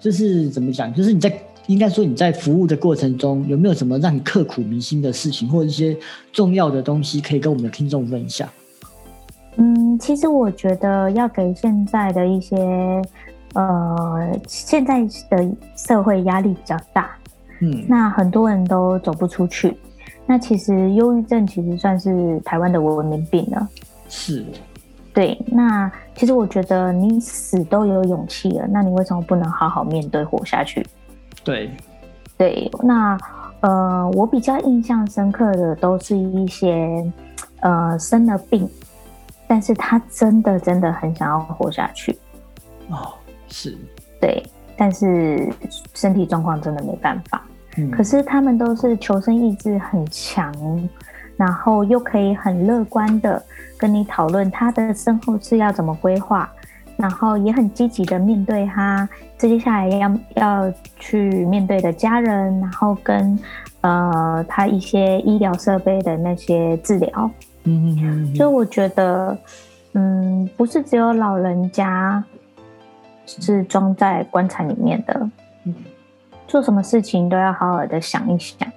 [0.00, 0.92] 就是怎么讲？
[0.92, 1.30] 就是你在
[1.66, 5.94] 应该说你在服务的过程中，有没有什么让你刻骨铭心的事情，或者一些
[6.32, 8.48] 重要的东西，可以跟我们的听众分享？
[9.56, 13.02] 嗯，其实我觉得要给现在的一些。
[13.56, 17.08] 呃，现在的社会压力比较大，
[17.60, 19.76] 嗯，那很多人都走不出去。
[20.26, 23.68] 那其实忧郁症其实算是台湾的文明病了。
[24.08, 24.44] 是，
[25.12, 25.40] 对。
[25.46, 30.84] 那其实我觉得你死都有勇气了，那你为什么不能好好面对活下去？
[31.44, 31.70] 对，
[32.36, 32.68] 对。
[32.82, 33.16] 那
[33.60, 37.08] 呃，我比较印象深刻的都是一些
[37.60, 38.68] 呃生了病，
[39.46, 42.18] 但是他真的真的很想要活下去。
[42.88, 43.12] 哦。
[43.46, 43.78] 是，
[44.20, 44.42] 对，
[44.76, 45.48] 但是
[45.92, 47.40] 身体状况真的没办法。
[47.76, 50.52] 嗯，可是他们都是求生意志很强，
[51.36, 53.40] 然后又可以很乐观的
[53.78, 56.50] 跟你讨论他的身后事要怎么规划，
[56.96, 63.38] 然后也很积极的面对他接下来要要去面对的家人，然后跟
[63.82, 67.30] 呃他一些医疗设备的那些治疗。
[67.64, 69.36] 嗯嗯嗯，所以我觉得，
[69.92, 72.22] 嗯，不是只有老人家。
[73.26, 75.30] 是装在棺材里面的，
[76.46, 78.70] 做什么事情都要好好的想一想，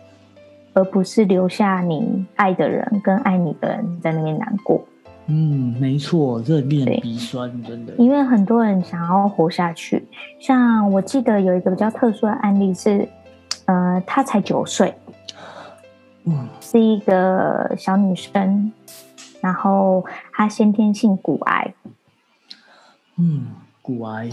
[0.71, 4.81] 而不是留下你爱的人跟爱你的人在那边难过。
[5.25, 7.93] 嗯，没错，这令人鼻酸，真的。
[7.97, 10.07] 因为很多人想要活下去，
[10.39, 13.05] 像我记得有一个比较特殊的案例是，
[13.65, 14.93] 呃，他才九岁，
[16.27, 18.71] 嗯，是一个小女生，
[19.41, 21.73] 然后她先天性骨癌，
[23.15, 23.47] 嗯。
[23.79, 24.29] 骨癌，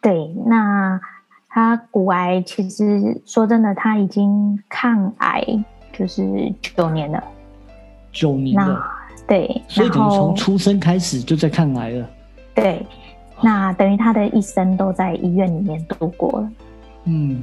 [0.00, 0.98] 对，那
[1.46, 5.44] 她骨癌其实说真的，她已经抗癌
[5.92, 7.22] 就是九年了，
[8.10, 8.82] 九年了，
[9.26, 12.10] 对，所以等于从出生开始就在抗癌了，
[12.54, 12.86] 对，
[13.42, 16.50] 那等于她的一生都在医院里面度过了，
[17.04, 17.42] 嗯，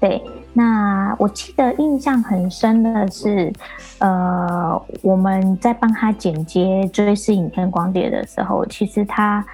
[0.00, 3.52] 对，那我记得印象很深的是，
[3.98, 9.44] 呃，我们在帮他剪接追视影片光碟的时候，其实他。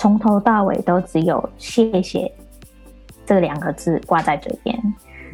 [0.00, 2.32] 从头到尾都只有“谢谢”
[3.26, 4.80] 这两个字挂在嘴边。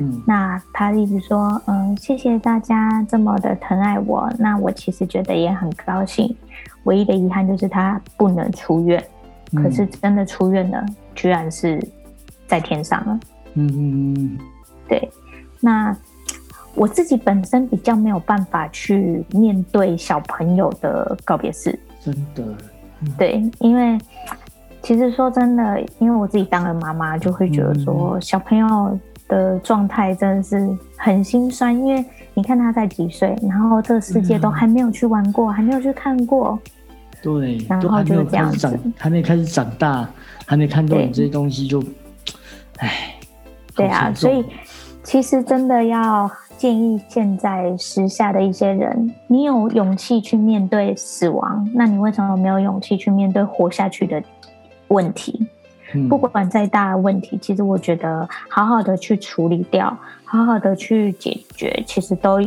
[0.01, 6.35] 嗯，那他一直说：“嗯，谢谢大家这么的疼爱我。”那我其实觉得也很高兴。
[6.85, 9.05] 唯一的遗憾就是他不能出院，
[9.55, 10.83] 可是真的出院了，
[11.15, 11.79] 居然是
[12.47, 13.21] 在天上了。
[13.55, 14.39] 嗯嗯嗯，
[14.89, 15.11] 对。
[15.61, 15.97] 那
[16.75, 22.45] 我自己本身比较没有办法去面对小朋友的告别式，真的。
[23.19, 23.99] 对，因为。
[24.87, 31.75] 其实说真的，因为我自己当了妈妈，就会觉得说小朋友的状态真的是很心酸。
[31.75, 36.59] 因为你看他才几岁，然后这个世界都还没有去玩过，还没有去看过。
[37.23, 40.07] 对，然后就是这样子，还没开始长大，
[40.45, 41.83] 还没看到你这些东西，就，
[42.77, 43.14] 唉。
[43.77, 44.45] 对啊，所以
[45.03, 54.23] 其实真的要建议现在时下的一些人，你有勇气去面对死亡，那你为什么没有勇气去面对活下去的？
[54.89, 55.49] 问题，
[56.11, 62.39] 不管再大的问题，其实我觉得好好的去处理掉，好好的去解决，其实都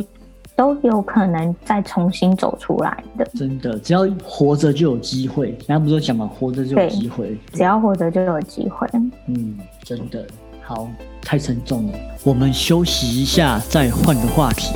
[0.54, 3.24] 都有可能再重新走出来的。
[3.34, 5.48] 真的，只要活着就有机会。
[5.48, 7.36] 人家不是讲嘛，活着就有对机会。
[7.52, 8.86] 只要活着就有机会。
[9.26, 10.24] 嗯，真的
[10.68, 10.86] 好，
[11.22, 11.92] 太沉重了。
[12.22, 14.74] 我们休息一下，再换个话题。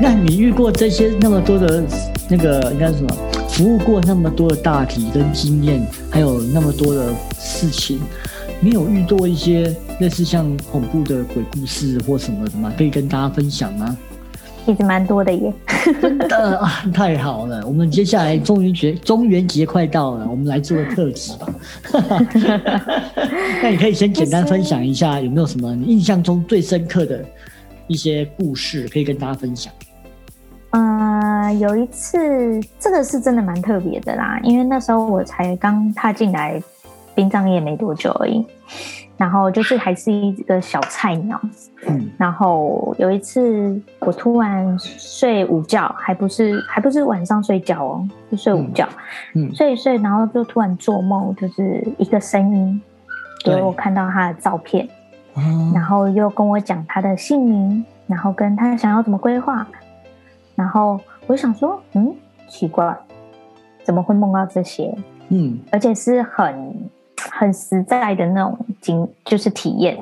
[0.00, 1.84] 那你遇过这些那么多的
[2.26, 3.14] 那个应该什么？
[3.50, 8.00] 服务过那么多的大体跟经验，还有那么多的事情，
[8.62, 12.72] 你有遇到一些类似像恐怖的鬼故事或什么的吗？
[12.78, 13.94] 可以跟大家分享吗？
[14.68, 15.50] 其实蛮多的耶。
[15.98, 17.66] 真的 啊，太好了！
[17.66, 21.48] 我们接下来中元节，中元节快到了，我们来做个特辑吧。
[23.62, 27.24] 那你可以先简单分享一下，有没有什么你印象中最深刻的
[27.86, 29.72] 一些故事可以跟大家分享？
[30.72, 36.62] 嗯，有一次，这个是真的蛮特别的啦，因为那时候我才刚踏进来
[37.14, 38.44] 殡葬业没多久而已，
[39.18, 41.38] 然后就是还是一个小菜鸟。
[41.86, 42.08] 嗯。
[42.16, 48.88] 然后有一次，我突然睡午觉，还不是还不是晚上睡觉哦，就睡午觉，
[49.34, 52.80] 嗯睡一睡，然后就突然做梦，就是一个声音
[53.44, 53.62] 给对。
[53.62, 54.88] 我看到他的照片，
[55.34, 55.42] 哦。
[55.74, 59.66] 然后又跟我讲他的姓名，然后跟他想要怎么规划，
[60.54, 62.14] 然后我就想说，嗯，
[62.48, 62.96] 奇怪，
[63.82, 64.96] 怎么会梦到这些？
[65.28, 65.58] 嗯。
[65.70, 66.88] 而且是很
[67.30, 69.96] 很实在的那种经，就是体验。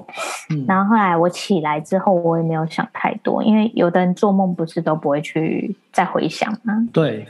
[0.50, 6.87] 嗯然后后来我起来之后，我也没有想太多，因为有的人做梦不是都不会去再回想吗？
[6.92, 7.26] 对，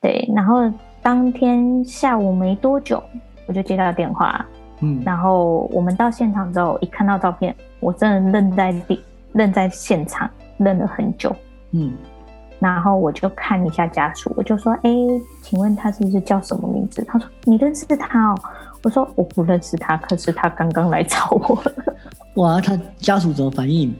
[0.00, 0.28] 对。
[0.34, 0.70] 然后
[1.02, 3.02] 当天下午没多久，
[3.46, 4.44] 我就接到电话，
[4.80, 11.34] 嗯然后我们到现场之后，一看到照片，我真的愣在地，愣在现场，愣了很久。
[11.72, 11.92] 嗯
[12.58, 14.90] 然后我就看一下家属，我就说：“哎，
[15.40, 18.38] 请问他是不是叫什么名字？”他说：“你认识他哦。”
[18.82, 21.62] 我说：“我不认识他，可是他刚刚来找我。
[22.34, 23.94] 哇，他家属怎么反应？”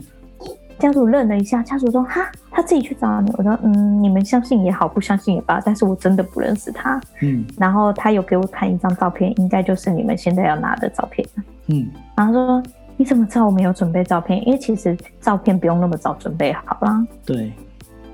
[0.79, 6.99] 家属愣了一下，家属说：“哈，他自己去找你。”我说：“嗯，你们相信也好，不相信也罢，但是我真的不认识他。
[7.21, 11.29] 嗯”然后他有给我看一张照片，应该就是你们现在要拿的照片。
[11.67, 12.63] 嗯然后说
[12.97, 14.43] ：“你怎么知道我没有准备照片？
[14.47, 17.07] 因为其实照片不用那么早准备好啦。
[17.27, 17.53] 对，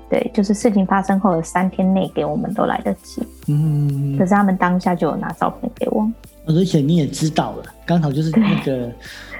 [0.09, 3.25] 对，就是事情发生后的三天内给我们都来得及。
[3.47, 6.05] 嗯可，是他们当下就有拿照片给我。
[6.47, 8.91] 而且你也知道了，刚好就是那个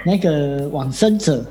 [0.05, 1.43] 那个往生者，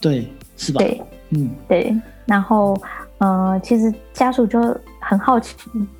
[0.00, 0.78] 对，是吧？
[0.78, 1.02] 对。
[1.30, 1.50] 嗯。
[1.68, 1.94] 对，
[2.26, 2.76] 然后
[3.18, 4.60] 呃，其实家属就
[5.00, 5.56] 很好奇，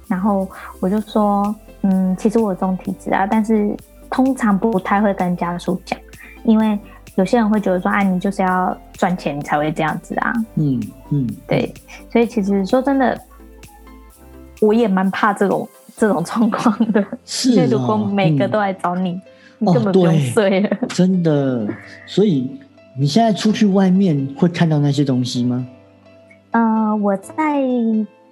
[0.06, 0.48] 然后
[0.80, 3.74] 我就说，嗯，其实我有这种体质啊，但是
[4.10, 5.98] 通常不太会跟家属讲，
[6.44, 6.78] 因为
[7.16, 11.72] 有些人会觉得说，啊，你就是要赚钱你才会这样子啊，嗯嗯，对，
[12.10, 13.20] 所以其实说真的，
[14.60, 15.68] 我也蛮怕这种
[16.02, 19.12] 这种状况的，是因为如果每个都来找你，
[19.58, 20.68] 你哦根本不用睡了。
[20.88, 21.64] 真的，
[22.06, 22.50] 所以
[22.98, 25.64] 你现在出去外面会看到那些东西吗？
[26.50, 27.62] 呃，我在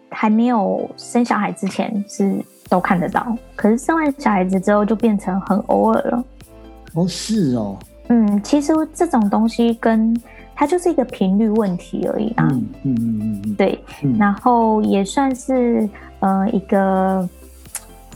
[0.09, 2.35] 还没有生小孩之前是
[2.69, 6.25] 都看得到，可是生完小孩子之后就变成很偶尔了。
[6.95, 7.79] 哦，是哦，
[8.09, 10.13] 嗯，其实这种东西跟
[10.57, 12.49] 它就是一个频率问题而已啊。
[12.51, 17.29] 嗯嗯嗯嗯嗯，对，嗯然后也算是呃一个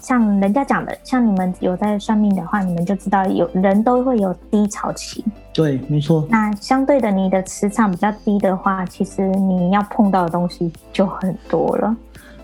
[0.05, 5.25] 像人家讲的，像你们有在算命的话，你们就知道有人都会有低潮期。
[5.53, 11.97] 对，没错，那相对的，你的磁场比较低的话，其实你要碰到的东西就很多了。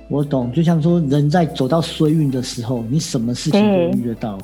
[0.09, 0.51] 我懂。
[0.53, 4.39] 就像说，人在走到衰运的时候，你什么事情都对遇得到。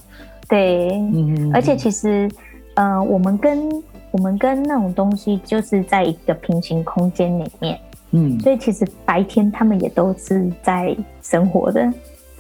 [0.47, 2.31] 对，嗯，而且其实，
[2.75, 3.69] 呃，我们跟
[4.11, 11.91] 我们跟那种东西就是在一个平行空间里面，嗯所以其实白天他们也都是在生活的。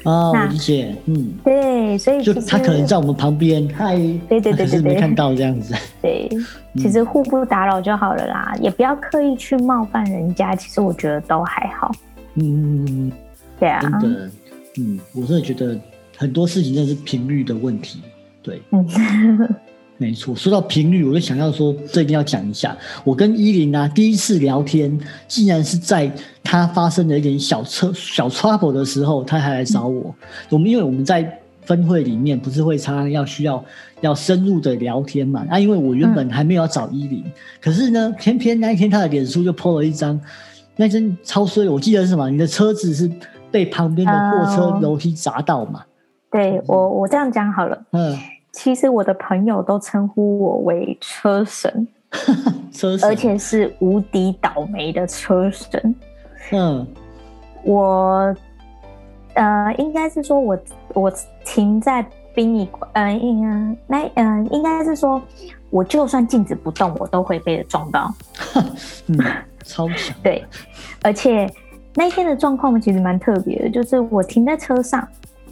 [0.06, 3.96] 啊，我理解，嗯，对，所以就他可能在我们旁边，嗨，
[4.28, 5.74] 对对对没看到这样子。
[6.00, 10.54] 对，嗯其实互不打扰就好了啦，也不要刻意去冒犯人家。
[10.54, 11.90] 其实我觉得都还好。
[12.34, 13.10] 嗯。
[13.58, 14.30] 对啊，真的，
[14.78, 15.80] 嗯，我真的觉得
[16.14, 18.02] 很多事情真的是频率的问题。
[18.42, 18.86] 对，嗯，
[19.98, 20.34] 没错。
[20.34, 22.76] 说到频率，我就想要说，这一定要讲一下。
[23.04, 26.10] 我跟依林啊第一次聊天，竟然是在
[26.44, 30.14] 他发生了一点小车小 trouble 的时候，他还来找我。
[30.50, 33.64] 我们因为我们在分会里面不是会常常要需要
[34.00, 35.44] 要深入的聊天嘛？
[35.50, 37.24] 啊，因为我原本还没有要找依林，
[37.60, 40.20] 可是呢，偏偏那一天他的脸书就 po 了一张，
[40.76, 41.68] 那真超衰。
[41.68, 42.30] 我记得是什么？
[42.30, 43.10] 你的车子是
[43.50, 45.82] 被旁边的货车哦楼梯砸到嘛？
[46.30, 47.82] 对我我这样讲好了。
[47.92, 48.14] 嗯，
[48.56, 51.86] 其实我的朋友都称呼我为车神，
[52.72, 55.94] 车神而且是无敌倒霉的车神。
[56.52, 56.86] 嗯
[57.64, 58.34] 我
[59.34, 60.58] 呃，应该是说我
[60.94, 61.12] 我
[61.44, 62.04] 停在
[62.34, 65.20] 殡仪馆，呃，应那呃，应该是说，
[65.68, 68.10] 我就算静止不动，我都会被撞到。
[69.08, 69.18] 嗯，
[69.64, 70.16] 超强。
[70.22, 70.42] 对，
[71.02, 71.46] 而且
[71.94, 75.06] 那一天的状况其实蛮特别的，就是我停在车上，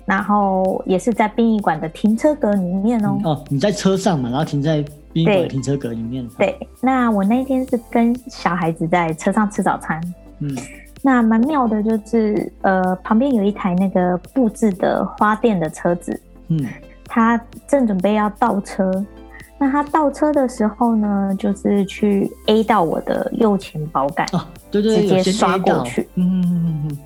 [0.04, 3.18] 然后也是在殡仪馆的停车格里面哦。
[3.24, 6.26] 哦，你在车上嘛，然后停在殡仪馆停车格里面。
[6.38, 10.00] 对，那我那一天是跟小孩子在车上吃早餐。
[10.40, 10.56] 嗯。
[11.06, 16.66] 那蛮妙的，就是呃，旁边有一台那个布置的花店的车子，嗯，
[17.06, 17.38] 他
[17.68, 19.04] 正准备要倒车，
[19.58, 24.40] 那他倒车的时候呢，就是去 A 到我的右前保杆，哦，
[24.70, 26.98] 对对，直接刷过去，嗯嗯嗯嗯，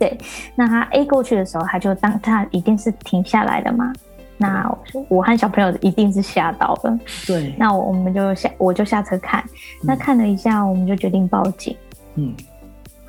[0.00, 0.18] 对，
[0.56, 3.92] 那他 A 过去的时候，他就当他一定是停下来的嘛，
[4.38, 4.68] 那
[5.08, 9.44] 我和小朋友一定是吓到了，对，那我们就下我就下车看，
[9.84, 11.76] 那看了一下，我们就决定报警，
[12.16, 12.34] 嗯。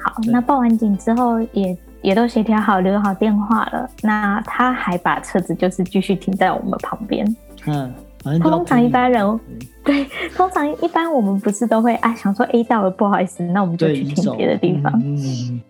[0.04, 3.88] 好，那报完警之后也也都协调好，留好电话了。
[4.02, 7.24] 那他还把车子就是继续停在我们旁边。
[7.68, 7.94] 嗯，
[8.40, 9.40] 通常一般人
[9.84, 14.92] 对，通常一般我们不是都会啊想说 A 到了不好意思，那我们就去停别的地方。
[15.06, 15.62] 嗯，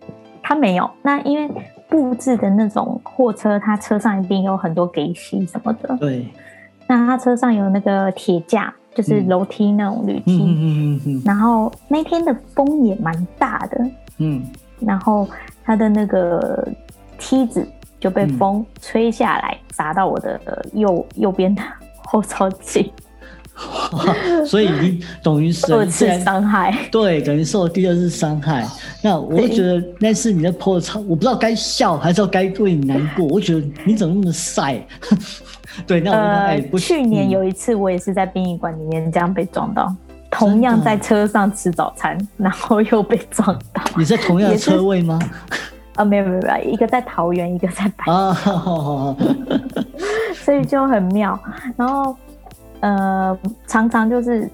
[0.42, 0.90] 他没有。
[1.02, 1.48] 那因为
[1.88, 5.96] 布置的那种货车，他车上一定有很多给息什么的。
[5.98, 6.26] 对。
[6.86, 10.42] 那他车上有那个铁架，就是楼梯那种铝梯。
[10.42, 11.22] 嗯嗯嗯。
[11.24, 13.86] 然后那天的风也蛮大的。
[14.18, 14.42] 嗯，
[14.80, 15.26] 然后
[15.64, 16.68] 他的那个
[17.18, 17.66] 梯子
[17.98, 20.40] 就被风吹下来，砸到我的
[20.74, 21.62] 右右边的
[22.04, 22.90] 后照镜，
[24.46, 26.76] 所以你等于是二次伤害。
[26.90, 28.66] 对，等于受了第二次伤害。
[29.02, 33.26] 那我会觉得那次你的破超，我不知道该笑还是要该为你难过。
[33.26, 34.84] 我觉得你怎么那么晒？
[35.86, 39.94] 对，那我呃，去年有一次我也是在殡仪馆里面这样被撞到。
[40.30, 43.82] 同样在车上吃早餐，然后又被撞到。
[43.98, 45.18] 你在同样的车位吗？
[45.96, 48.10] 啊，没有没有没有，一个在桃园，一个在白。
[48.10, 49.16] 啊，好好好。
[50.34, 51.38] 所以就很妙，
[51.76, 52.16] 然后
[52.82, 54.48] 呃，常常就是。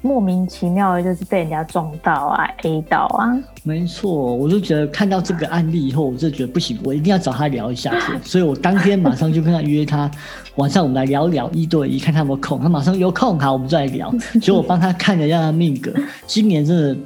[0.00, 3.36] 莫名其妙的，就是被人家撞到啊，A 到啊。
[3.64, 8.18] 没错，我就觉得看到这个案例以后，我就觉得不行，我一定要找他聊一下天。
[8.22, 10.08] 所以我当天马上就跟他约他，
[10.54, 12.60] 晚上我们来聊聊一对一，看他有没有空。
[12.60, 14.08] 他马上有空，好，我们再来聊。
[14.40, 15.92] 所以我帮他看了一下他命格，
[16.28, 16.96] 今年真的。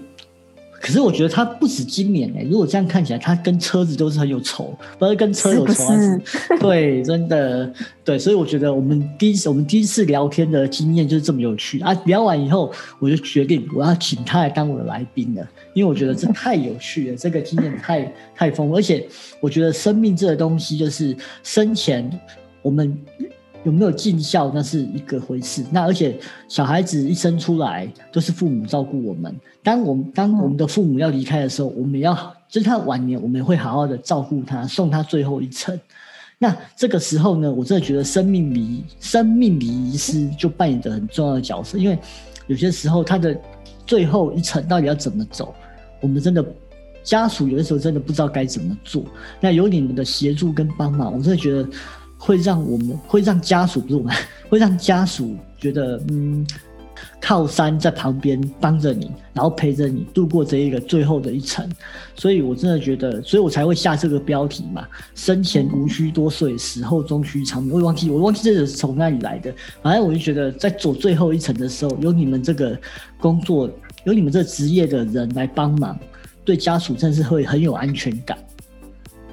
[0.82, 6.20] 可是我觉得他不止今年哎，如果这样看起来，他跟车子都是很有仇，不是跟车有仇还是？
[6.58, 7.72] 对，真的
[8.04, 11.94] 对，所以我觉得我们第一次我们第一次聊天的经验就是这么有趣啊！
[12.04, 19.06] 聊完以后，我就决定我要请他来当我的来宾了，因为我觉得这太有趣了，这个经验太太丰富，而且
[19.40, 22.10] 我觉得生命这个东西就是生前
[22.60, 22.98] 我们。
[23.64, 25.64] 有没有尽孝那是一个回事。
[25.70, 29.34] 那而且小孩子一生出来都是父母照顾我们。
[29.62, 32.14] 当我们当我们的父母要离开的时候，我们要
[32.48, 35.78] 就是他晚年，我们会好好的照顾他，送他最后一程。
[36.38, 41.78] 那这个时候呢，我真的觉得生命离 生命离遗失就扮演着很重要的角色。
[41.78, 41.96] 因为
[42.48, 43.38] 有些时候他的
[43.86, 45.54] 最后一程到底要怎么走，
[46.00, 46.44] 我们真的
[47.04, 49.04] 家属有的时候真的不知道该怎么做。
[49.40, 51.68] 那有你们的协助跟帮忙，我真的觉得。
[52.24, 54.14] 会让我们会让家属不是我们，
[54.48, 56.46] 会让家属 觉得嗯，
[57.20, 61.68] 靠山在旁边帮着你，然后陪着你度过这一个最后的一程。
[62.14, 64.86] 所以我真的觉得，所以我才会下这个标题嘛。
[65.16, 67.74] 生前无需多岁，死后终须长眠。
[67.74, 69.52] 我忘记我忘记这是从哪里来的，
[69.82, 72.78] 反正我就觉得在走最后一程的时候，有你们这个
[73.18, 73.68] 工作，
[74.04, 75.98] 有你们这职业的人来帮忙，
[76.44, 78.38] 对家属真是会很有安全感。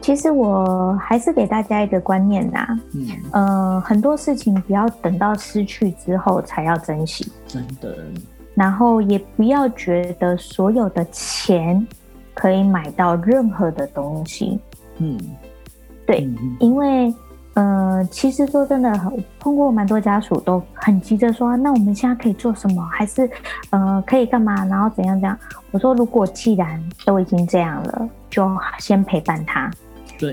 [0.09, 7.95] 其实我还是给大家一个观念呐，嗯，呃，很多事情不要等到失去之后才要珍惜，真的。
[8.55, 11.87] 然后也不要觉得所有的钱
[12.33, 14.59] 可以买到任何的东西，
[14.97, 15.15] 嗯，
[16.07, 16.27] 对，
[16.59, 17.13] 因为，
[17.53, 18.91] 呃，其实说真的，
[19.39, 22.83] 碰过蛮多家属都很急着说，那我们现在可以做什么？
[22.91, 23.29] 还是，
[23.69, 24.65] 呃，可以干嘛？
[24.65, 25.37] 然后怎样怎样？
[25.69, 28.49] 我说，如果既然都已经这样了，就
[28.79, 29.69] 先陪伴他。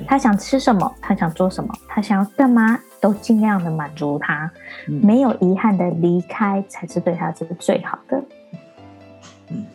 [0.07, 4.51] 他想吃什么，他想做什么，他想要干嘛，都尽量的满足他，
[4.87, 8.23] 没有遗憾的离开才是对他这个最好的。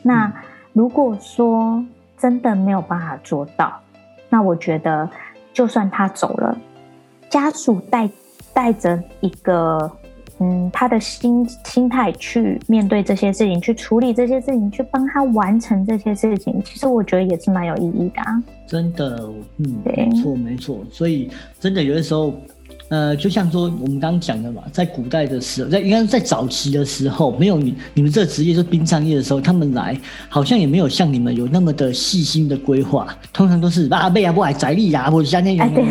[0.03, 0.31] 那
[0.73, 1.83] 如果说
[2.17, 3.79] 真的没有办法做到，
[4.29, 5.09] 那我觉得
[5.53, 6.57] 就算他走了，
[7.29, 8.09] 家属带
[8.53, 9.91] 带着一个。
[10.41, 18.21] 嗯，他的心心态去面对这些事情，去处理这些事情，去帮他完成这些事情，其实我觉得也是蛮有意义的。
[18.23, 20.79] 啊真的，嗯，没错没错。
[20.89, 21.29] 所以
[21.59, 22.33] 真的有的时候，
[22.91, 35.85] 呃，就像说我们刚刚讲的嘛，在古代的时候，在应该是在早期的时候，没有你你们这个职业，就殡葬业的时候，他们来好像也没有像你们有那么的细心的规划，通常都是啊，贝啊不来宅力啊，或者像那种，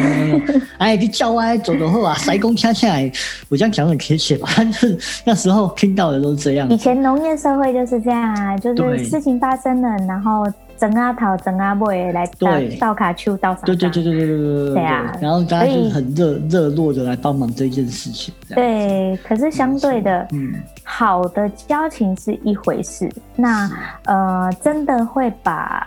[0.77, 3.11] 哎，你叫啊，走走后啊，塞工掐下来，
[3.49, 4.47] 我这样讲很贴切吧？
[4.55, 6.69] 但是那时候听到的都是这样。
[6.69, 10.47] 以前农业社会就是这样啊，就是事情发生了，然后。
[10.81, 12.49] 整阿桃，整阿妹来倒
[12.81, 13.61] 倒卡丘倒啥？
[13.67, 15.13] 对对对对对对对对啊！
[15.21, 18.33] 然后大家就很热热络的来帮忙这件事情。
[18.49, 23.71] 对，可是相对的，嗯，好的交情是一回事，那
[24.07, 25.87] 呃，真的会把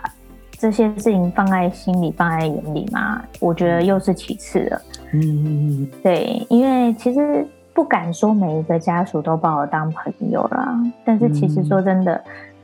[0.56, 3.20] 这些事情放在心里、放在眼里吗？
[3.40, 4.80] 我觉得又是其次了。
[5.10, 12.22] 嗯嗯嗯，对，因为其实不敢说每一个家属都把我当朋友啦，但是其实说真的，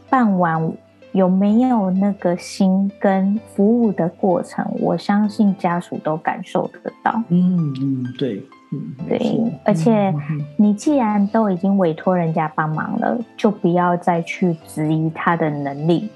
[0.09, 0.73] 办完。
[1.13, 4.65] 有没有那个心跟服务的过程？
[4.79, 7.21] 我相信家属都感受得到。
[7.29, 8.41] 嗯嗯，对，
[8.73, 10.15] 嗯对，而且
[10.57, 16.09] 你既然都已经委托人家帮忙了，就不要再去质疑他的能力，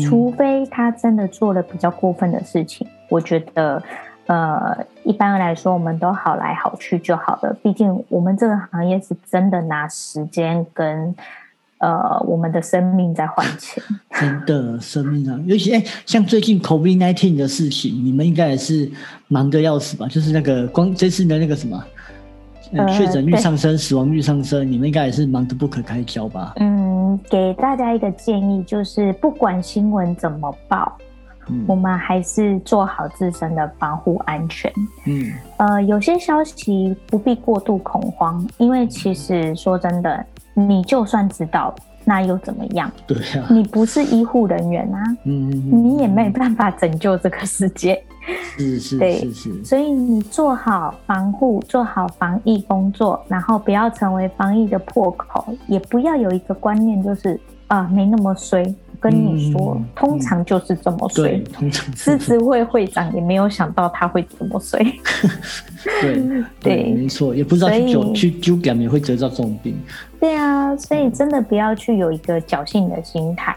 [0.00, 2.84] 除非他真的做了比较过分的事情。
[3.08, 3.80] 我觉得，
[4.26, 7.56] 呃，一般来说，我们都好来好去就好了。
[7.62, 11.14] 毕竟我们这个行业是真的拿时间跟。
[11.82, 13.82] 呃，我们的生命在换钱，
[14.14, 15.36] 真的生命啊！
[15.44, 18.88] 尤其哎，像最近 COVID nineteen 的事情，你们应该也是
[19.26, 20.06] 忙得要死吧？
[20.06, 21.84] 就是那个光这次的那个什么，
[22.96, 26.52] 确诊率上升，死亡率上升，你们应该也是忙得不可开交吧？
[26.60, 30.96] 嗯，给大家一个建议，就是不管新闻怎么报，
[31.66, 34.72] 我们还是做好自身的防护安全。
[35.06, 40.24] 嗯，呃，有些消息不必过度恐慌，因为其实说真的。
[40.54, 41.74] 你就算知道，
[42.04, 42.90] 那又怎么样？
[43.06, 48.02] 对呀，你不是医护人员啊，嗯，你也没办法拯救这个世界。
[48.56, 58.62] 是是是是，所以你做好防护，做好防疫工作，然后不要成为防疫的破口，也不要有一个观念就是啊，没那么衰。
[59.02, 61.38] 跟你说，通常就是这么衰。
[61.52, 64.80] 通常狮子会会长也没有想到他会这么睡。
[66.00, 66.22] 对
[66.60, 69.76] 对，没错，也不知道去去揪表也会得到这种病。
[70.20, 73.54] 对啊，所以真的不要去有一个侥幸的心态。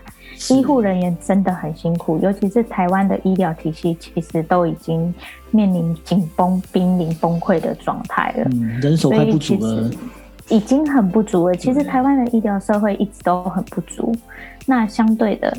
[0.50, 5.14] 医护人员真的很辛苦，尤其是台湾的医疗体系，其实都已经
[5.52, 8.50] 面临紧绷、濒临崩溃的状态了。
[8.52, 9.90] 嗯，人手快不足了。
[10.50, 11.56] 已经很不足了。
[11.56, 14.16] 其实台湾的医疗社会一直都很不足。
[14.66, 15.58] 那相对的，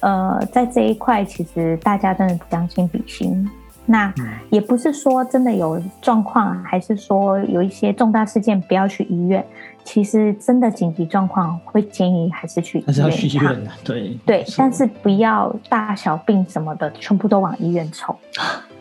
[0.00, 3.48] 呃，在这一块，其实大家真的将心比心。
[3.90, 4.12] 那
[4.50, 9.44] 也不是说真的有状况，还是说有一些重大事件不要去医院。
[9.82, 12.86] 其实真的紧急状况，会建议还是去医院。
[12.86, 14.44] 还是要去医院的，对对。
[14.58, 18.14] 但是不要大小病什么的，全部都往医院冲。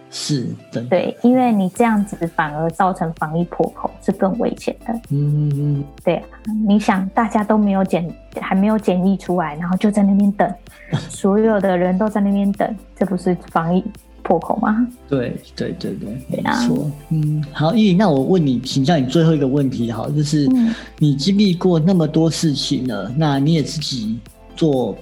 [0.10, 4.93] 是的，对，因为你这样子反而造成防疫破口，是更危险的。
[5.10, 6.24] 嗯嗯嗯，对，
[6.66, 10.51] 你想大家都没有检，还没有检疫出来，然后就在那边等，
[11.10, 13.84] 所有的人都在那边等，这不是防疫
[14.24, 14.88] 破口吗？
[15.10, 16.89] 对对对对，没错。
[17.10, 20.49] 嗯，好，依那我问你，请教你最后一个问题，好，就是
[20.97, 24.18] 你经历过那么多事情了，那你也自己
[24.55, 24.97] 做，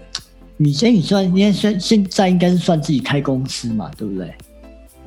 [0.58, 4.34] 你先你算，你现现在应该是算自己开公司嘛，对不对？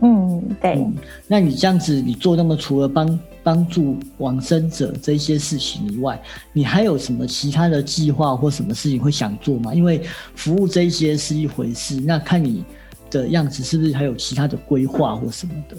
[0.00, 0.86] 嗯，对。
[1.26, 6.20] 那你这样子，你做那么除了帮帮助往生者这些事情以外，
[6.52, 9.74] 你还有什么其他的计划或什么事情会想做吗？
[9.74, 10.02] 因为
[10.34, 12.64] 服务这些是一回事，那看你
[13.10, 15.76] 的样子，是不是还有其他的规划或什么的？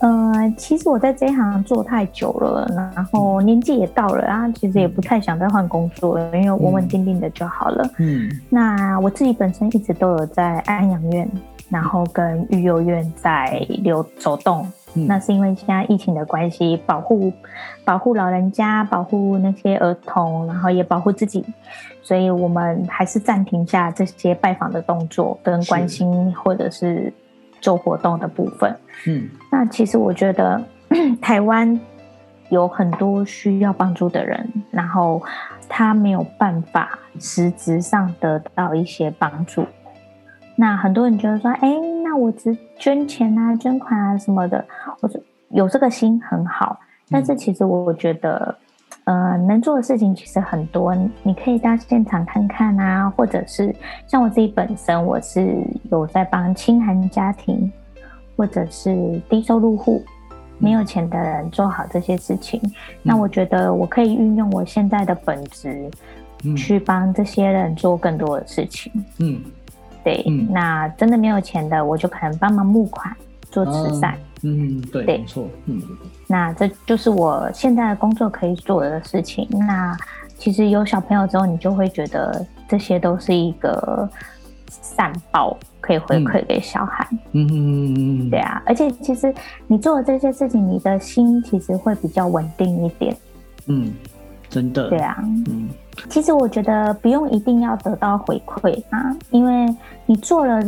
[0.00, 7.90] 呃，其实我在这一行做太久了，然后年纪也到了啊，其实也不太想再换工作了，因为稳稳定定的就好了。
[7.98, 11.28] 嗯，那我自己本身一直都有在安养院。
[11.70, 17.32] 然后跟育幼院在流走动，那是因为现在疫情的关系，保护
[17.84, 21.44] 保护老人家，保护那些儿童，然后也保护自己，
[22.02, 27.12] 所以我们还是暂停下这些拜访的动作，跟关心或者是
[27.60, 28.74] 做活动的部分。
[29.06, 30.60] 嗯，那其实我觉得
[31.20, 31.78] 台湾
[32.48, 35.22] 有很多需要帮助的人，然后
[35.68, 39.66] 他没有办法实质上得到一些帮助。
[40.60, 44.64] 那很多人觉得说，哎，那我只捐钱啊、捐款啊什么的，
[45.00, 46.76] 我说有这个心很好。
[47.08, 48.58] 但是其实我觉得，
[49.04, 50.92] 呃，能做的事情其实很多，
[51.22, 53.72] 你可以到现场看看啊，或者是
[54.08, 57.72] 像我自己本身，我是有在帮清寒家庭，
[58.36, 60.02] 或者是低收入户、
[60.58, 62.60] 没有钱的人做好这些事情。
[63.00, 65.88] 那我觉得我可以运用我现在的本职，
[66.56, 68.92] 去帮这些人做更多的事情。
[69.20, 69.40] 嗯。
[70.04, 73.14] 对，那真的没有钱的，我就可能帮忙募款
[73.50, 74.16] 做慈善。
[74.42, 75.82] 嗯，对，没错，嗯。
[76.26, 79.48] 那这就是我现在的工作可以做的事情。
[79.50, 79.96] 那
[80.36, 84.08] 其实有小朋友之后，你就会觉得这些都是一个
[84.70, 87.06] 善报，可以回馈给小孩。
[87.32, 88.62] 嗯嗯嗯嗯，对啊。
[88.64, 89.34] 而且其实
[89.66, 93.16] 你做的这些事情，你的心其实会比较稳定一点。
[93.66, 93.92] 嗯，
[94.48, 94.88] 真的。
[94.88, 95.16] 对啊。
[95.20, 95.68] 嗯，
[96.08, 99.74] 其实我觉得不用一定要得到回馈啊，因为
[100.06, 100.62] 你做了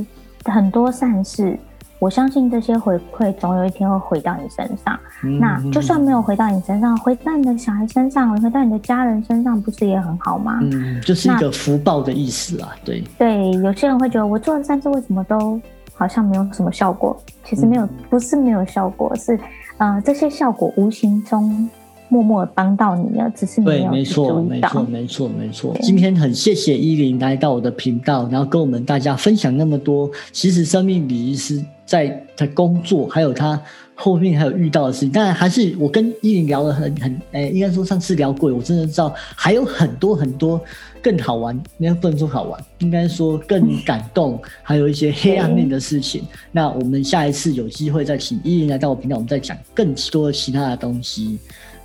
[0.45, 1.59] 很多善事。
[1.99, 4.99] 我相信这些回馈总有一天会回到你身上。
[5.39, 10.61] 那就算没有回到你身上，回到你的小孩身上，回到你的家人身上，不是也很好吗？
[10.63, 12.71] 嗯，就是一个福报的意思啊。
[12.87, 15.61] 对对，有些人会觉得我做了善事，为什么都
[15.93, 17.15] 好像没有什么效果？
[17.45, 19.39] 其实没有，不是没有效果，是
[19.77, 21.69] 呃，这些效果无形中。
[22.11, 25.77] 默默帮到你了，只是对，没错，没错，没错，没错。
[25.81, 30.11] 今天很谢谢依林来到我的频道，然后跟我们大家分享那么多。
[30.33, 33.59] 其实生命礼仪师在他工作，还有他
[33.95, 35.11] 后面还有遇到的事情。
[35.11, 40.61] 当然，还是我跟依林聊了很很，哎，应该说上次聊过，我真的知道还有很多很多
[41.01, 46.25] 更好玩，应该不能说好玩，应该说更感动，还有一些黑暗面的事情。
[46.51, 51.39] 那我们下一次有机会再请依林来到我频道，我们再讲更多其他的东西。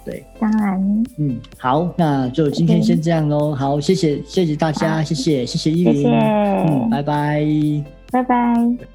[0.05, 3.55] 对，当然，嗯，好，那就今天先这样喽。
[3.55, 7.43] 好，谢谢，谢谢大家，谢谢，谢谢依林，嗯，拜拜，
[8.11, 8.94] 拜拜。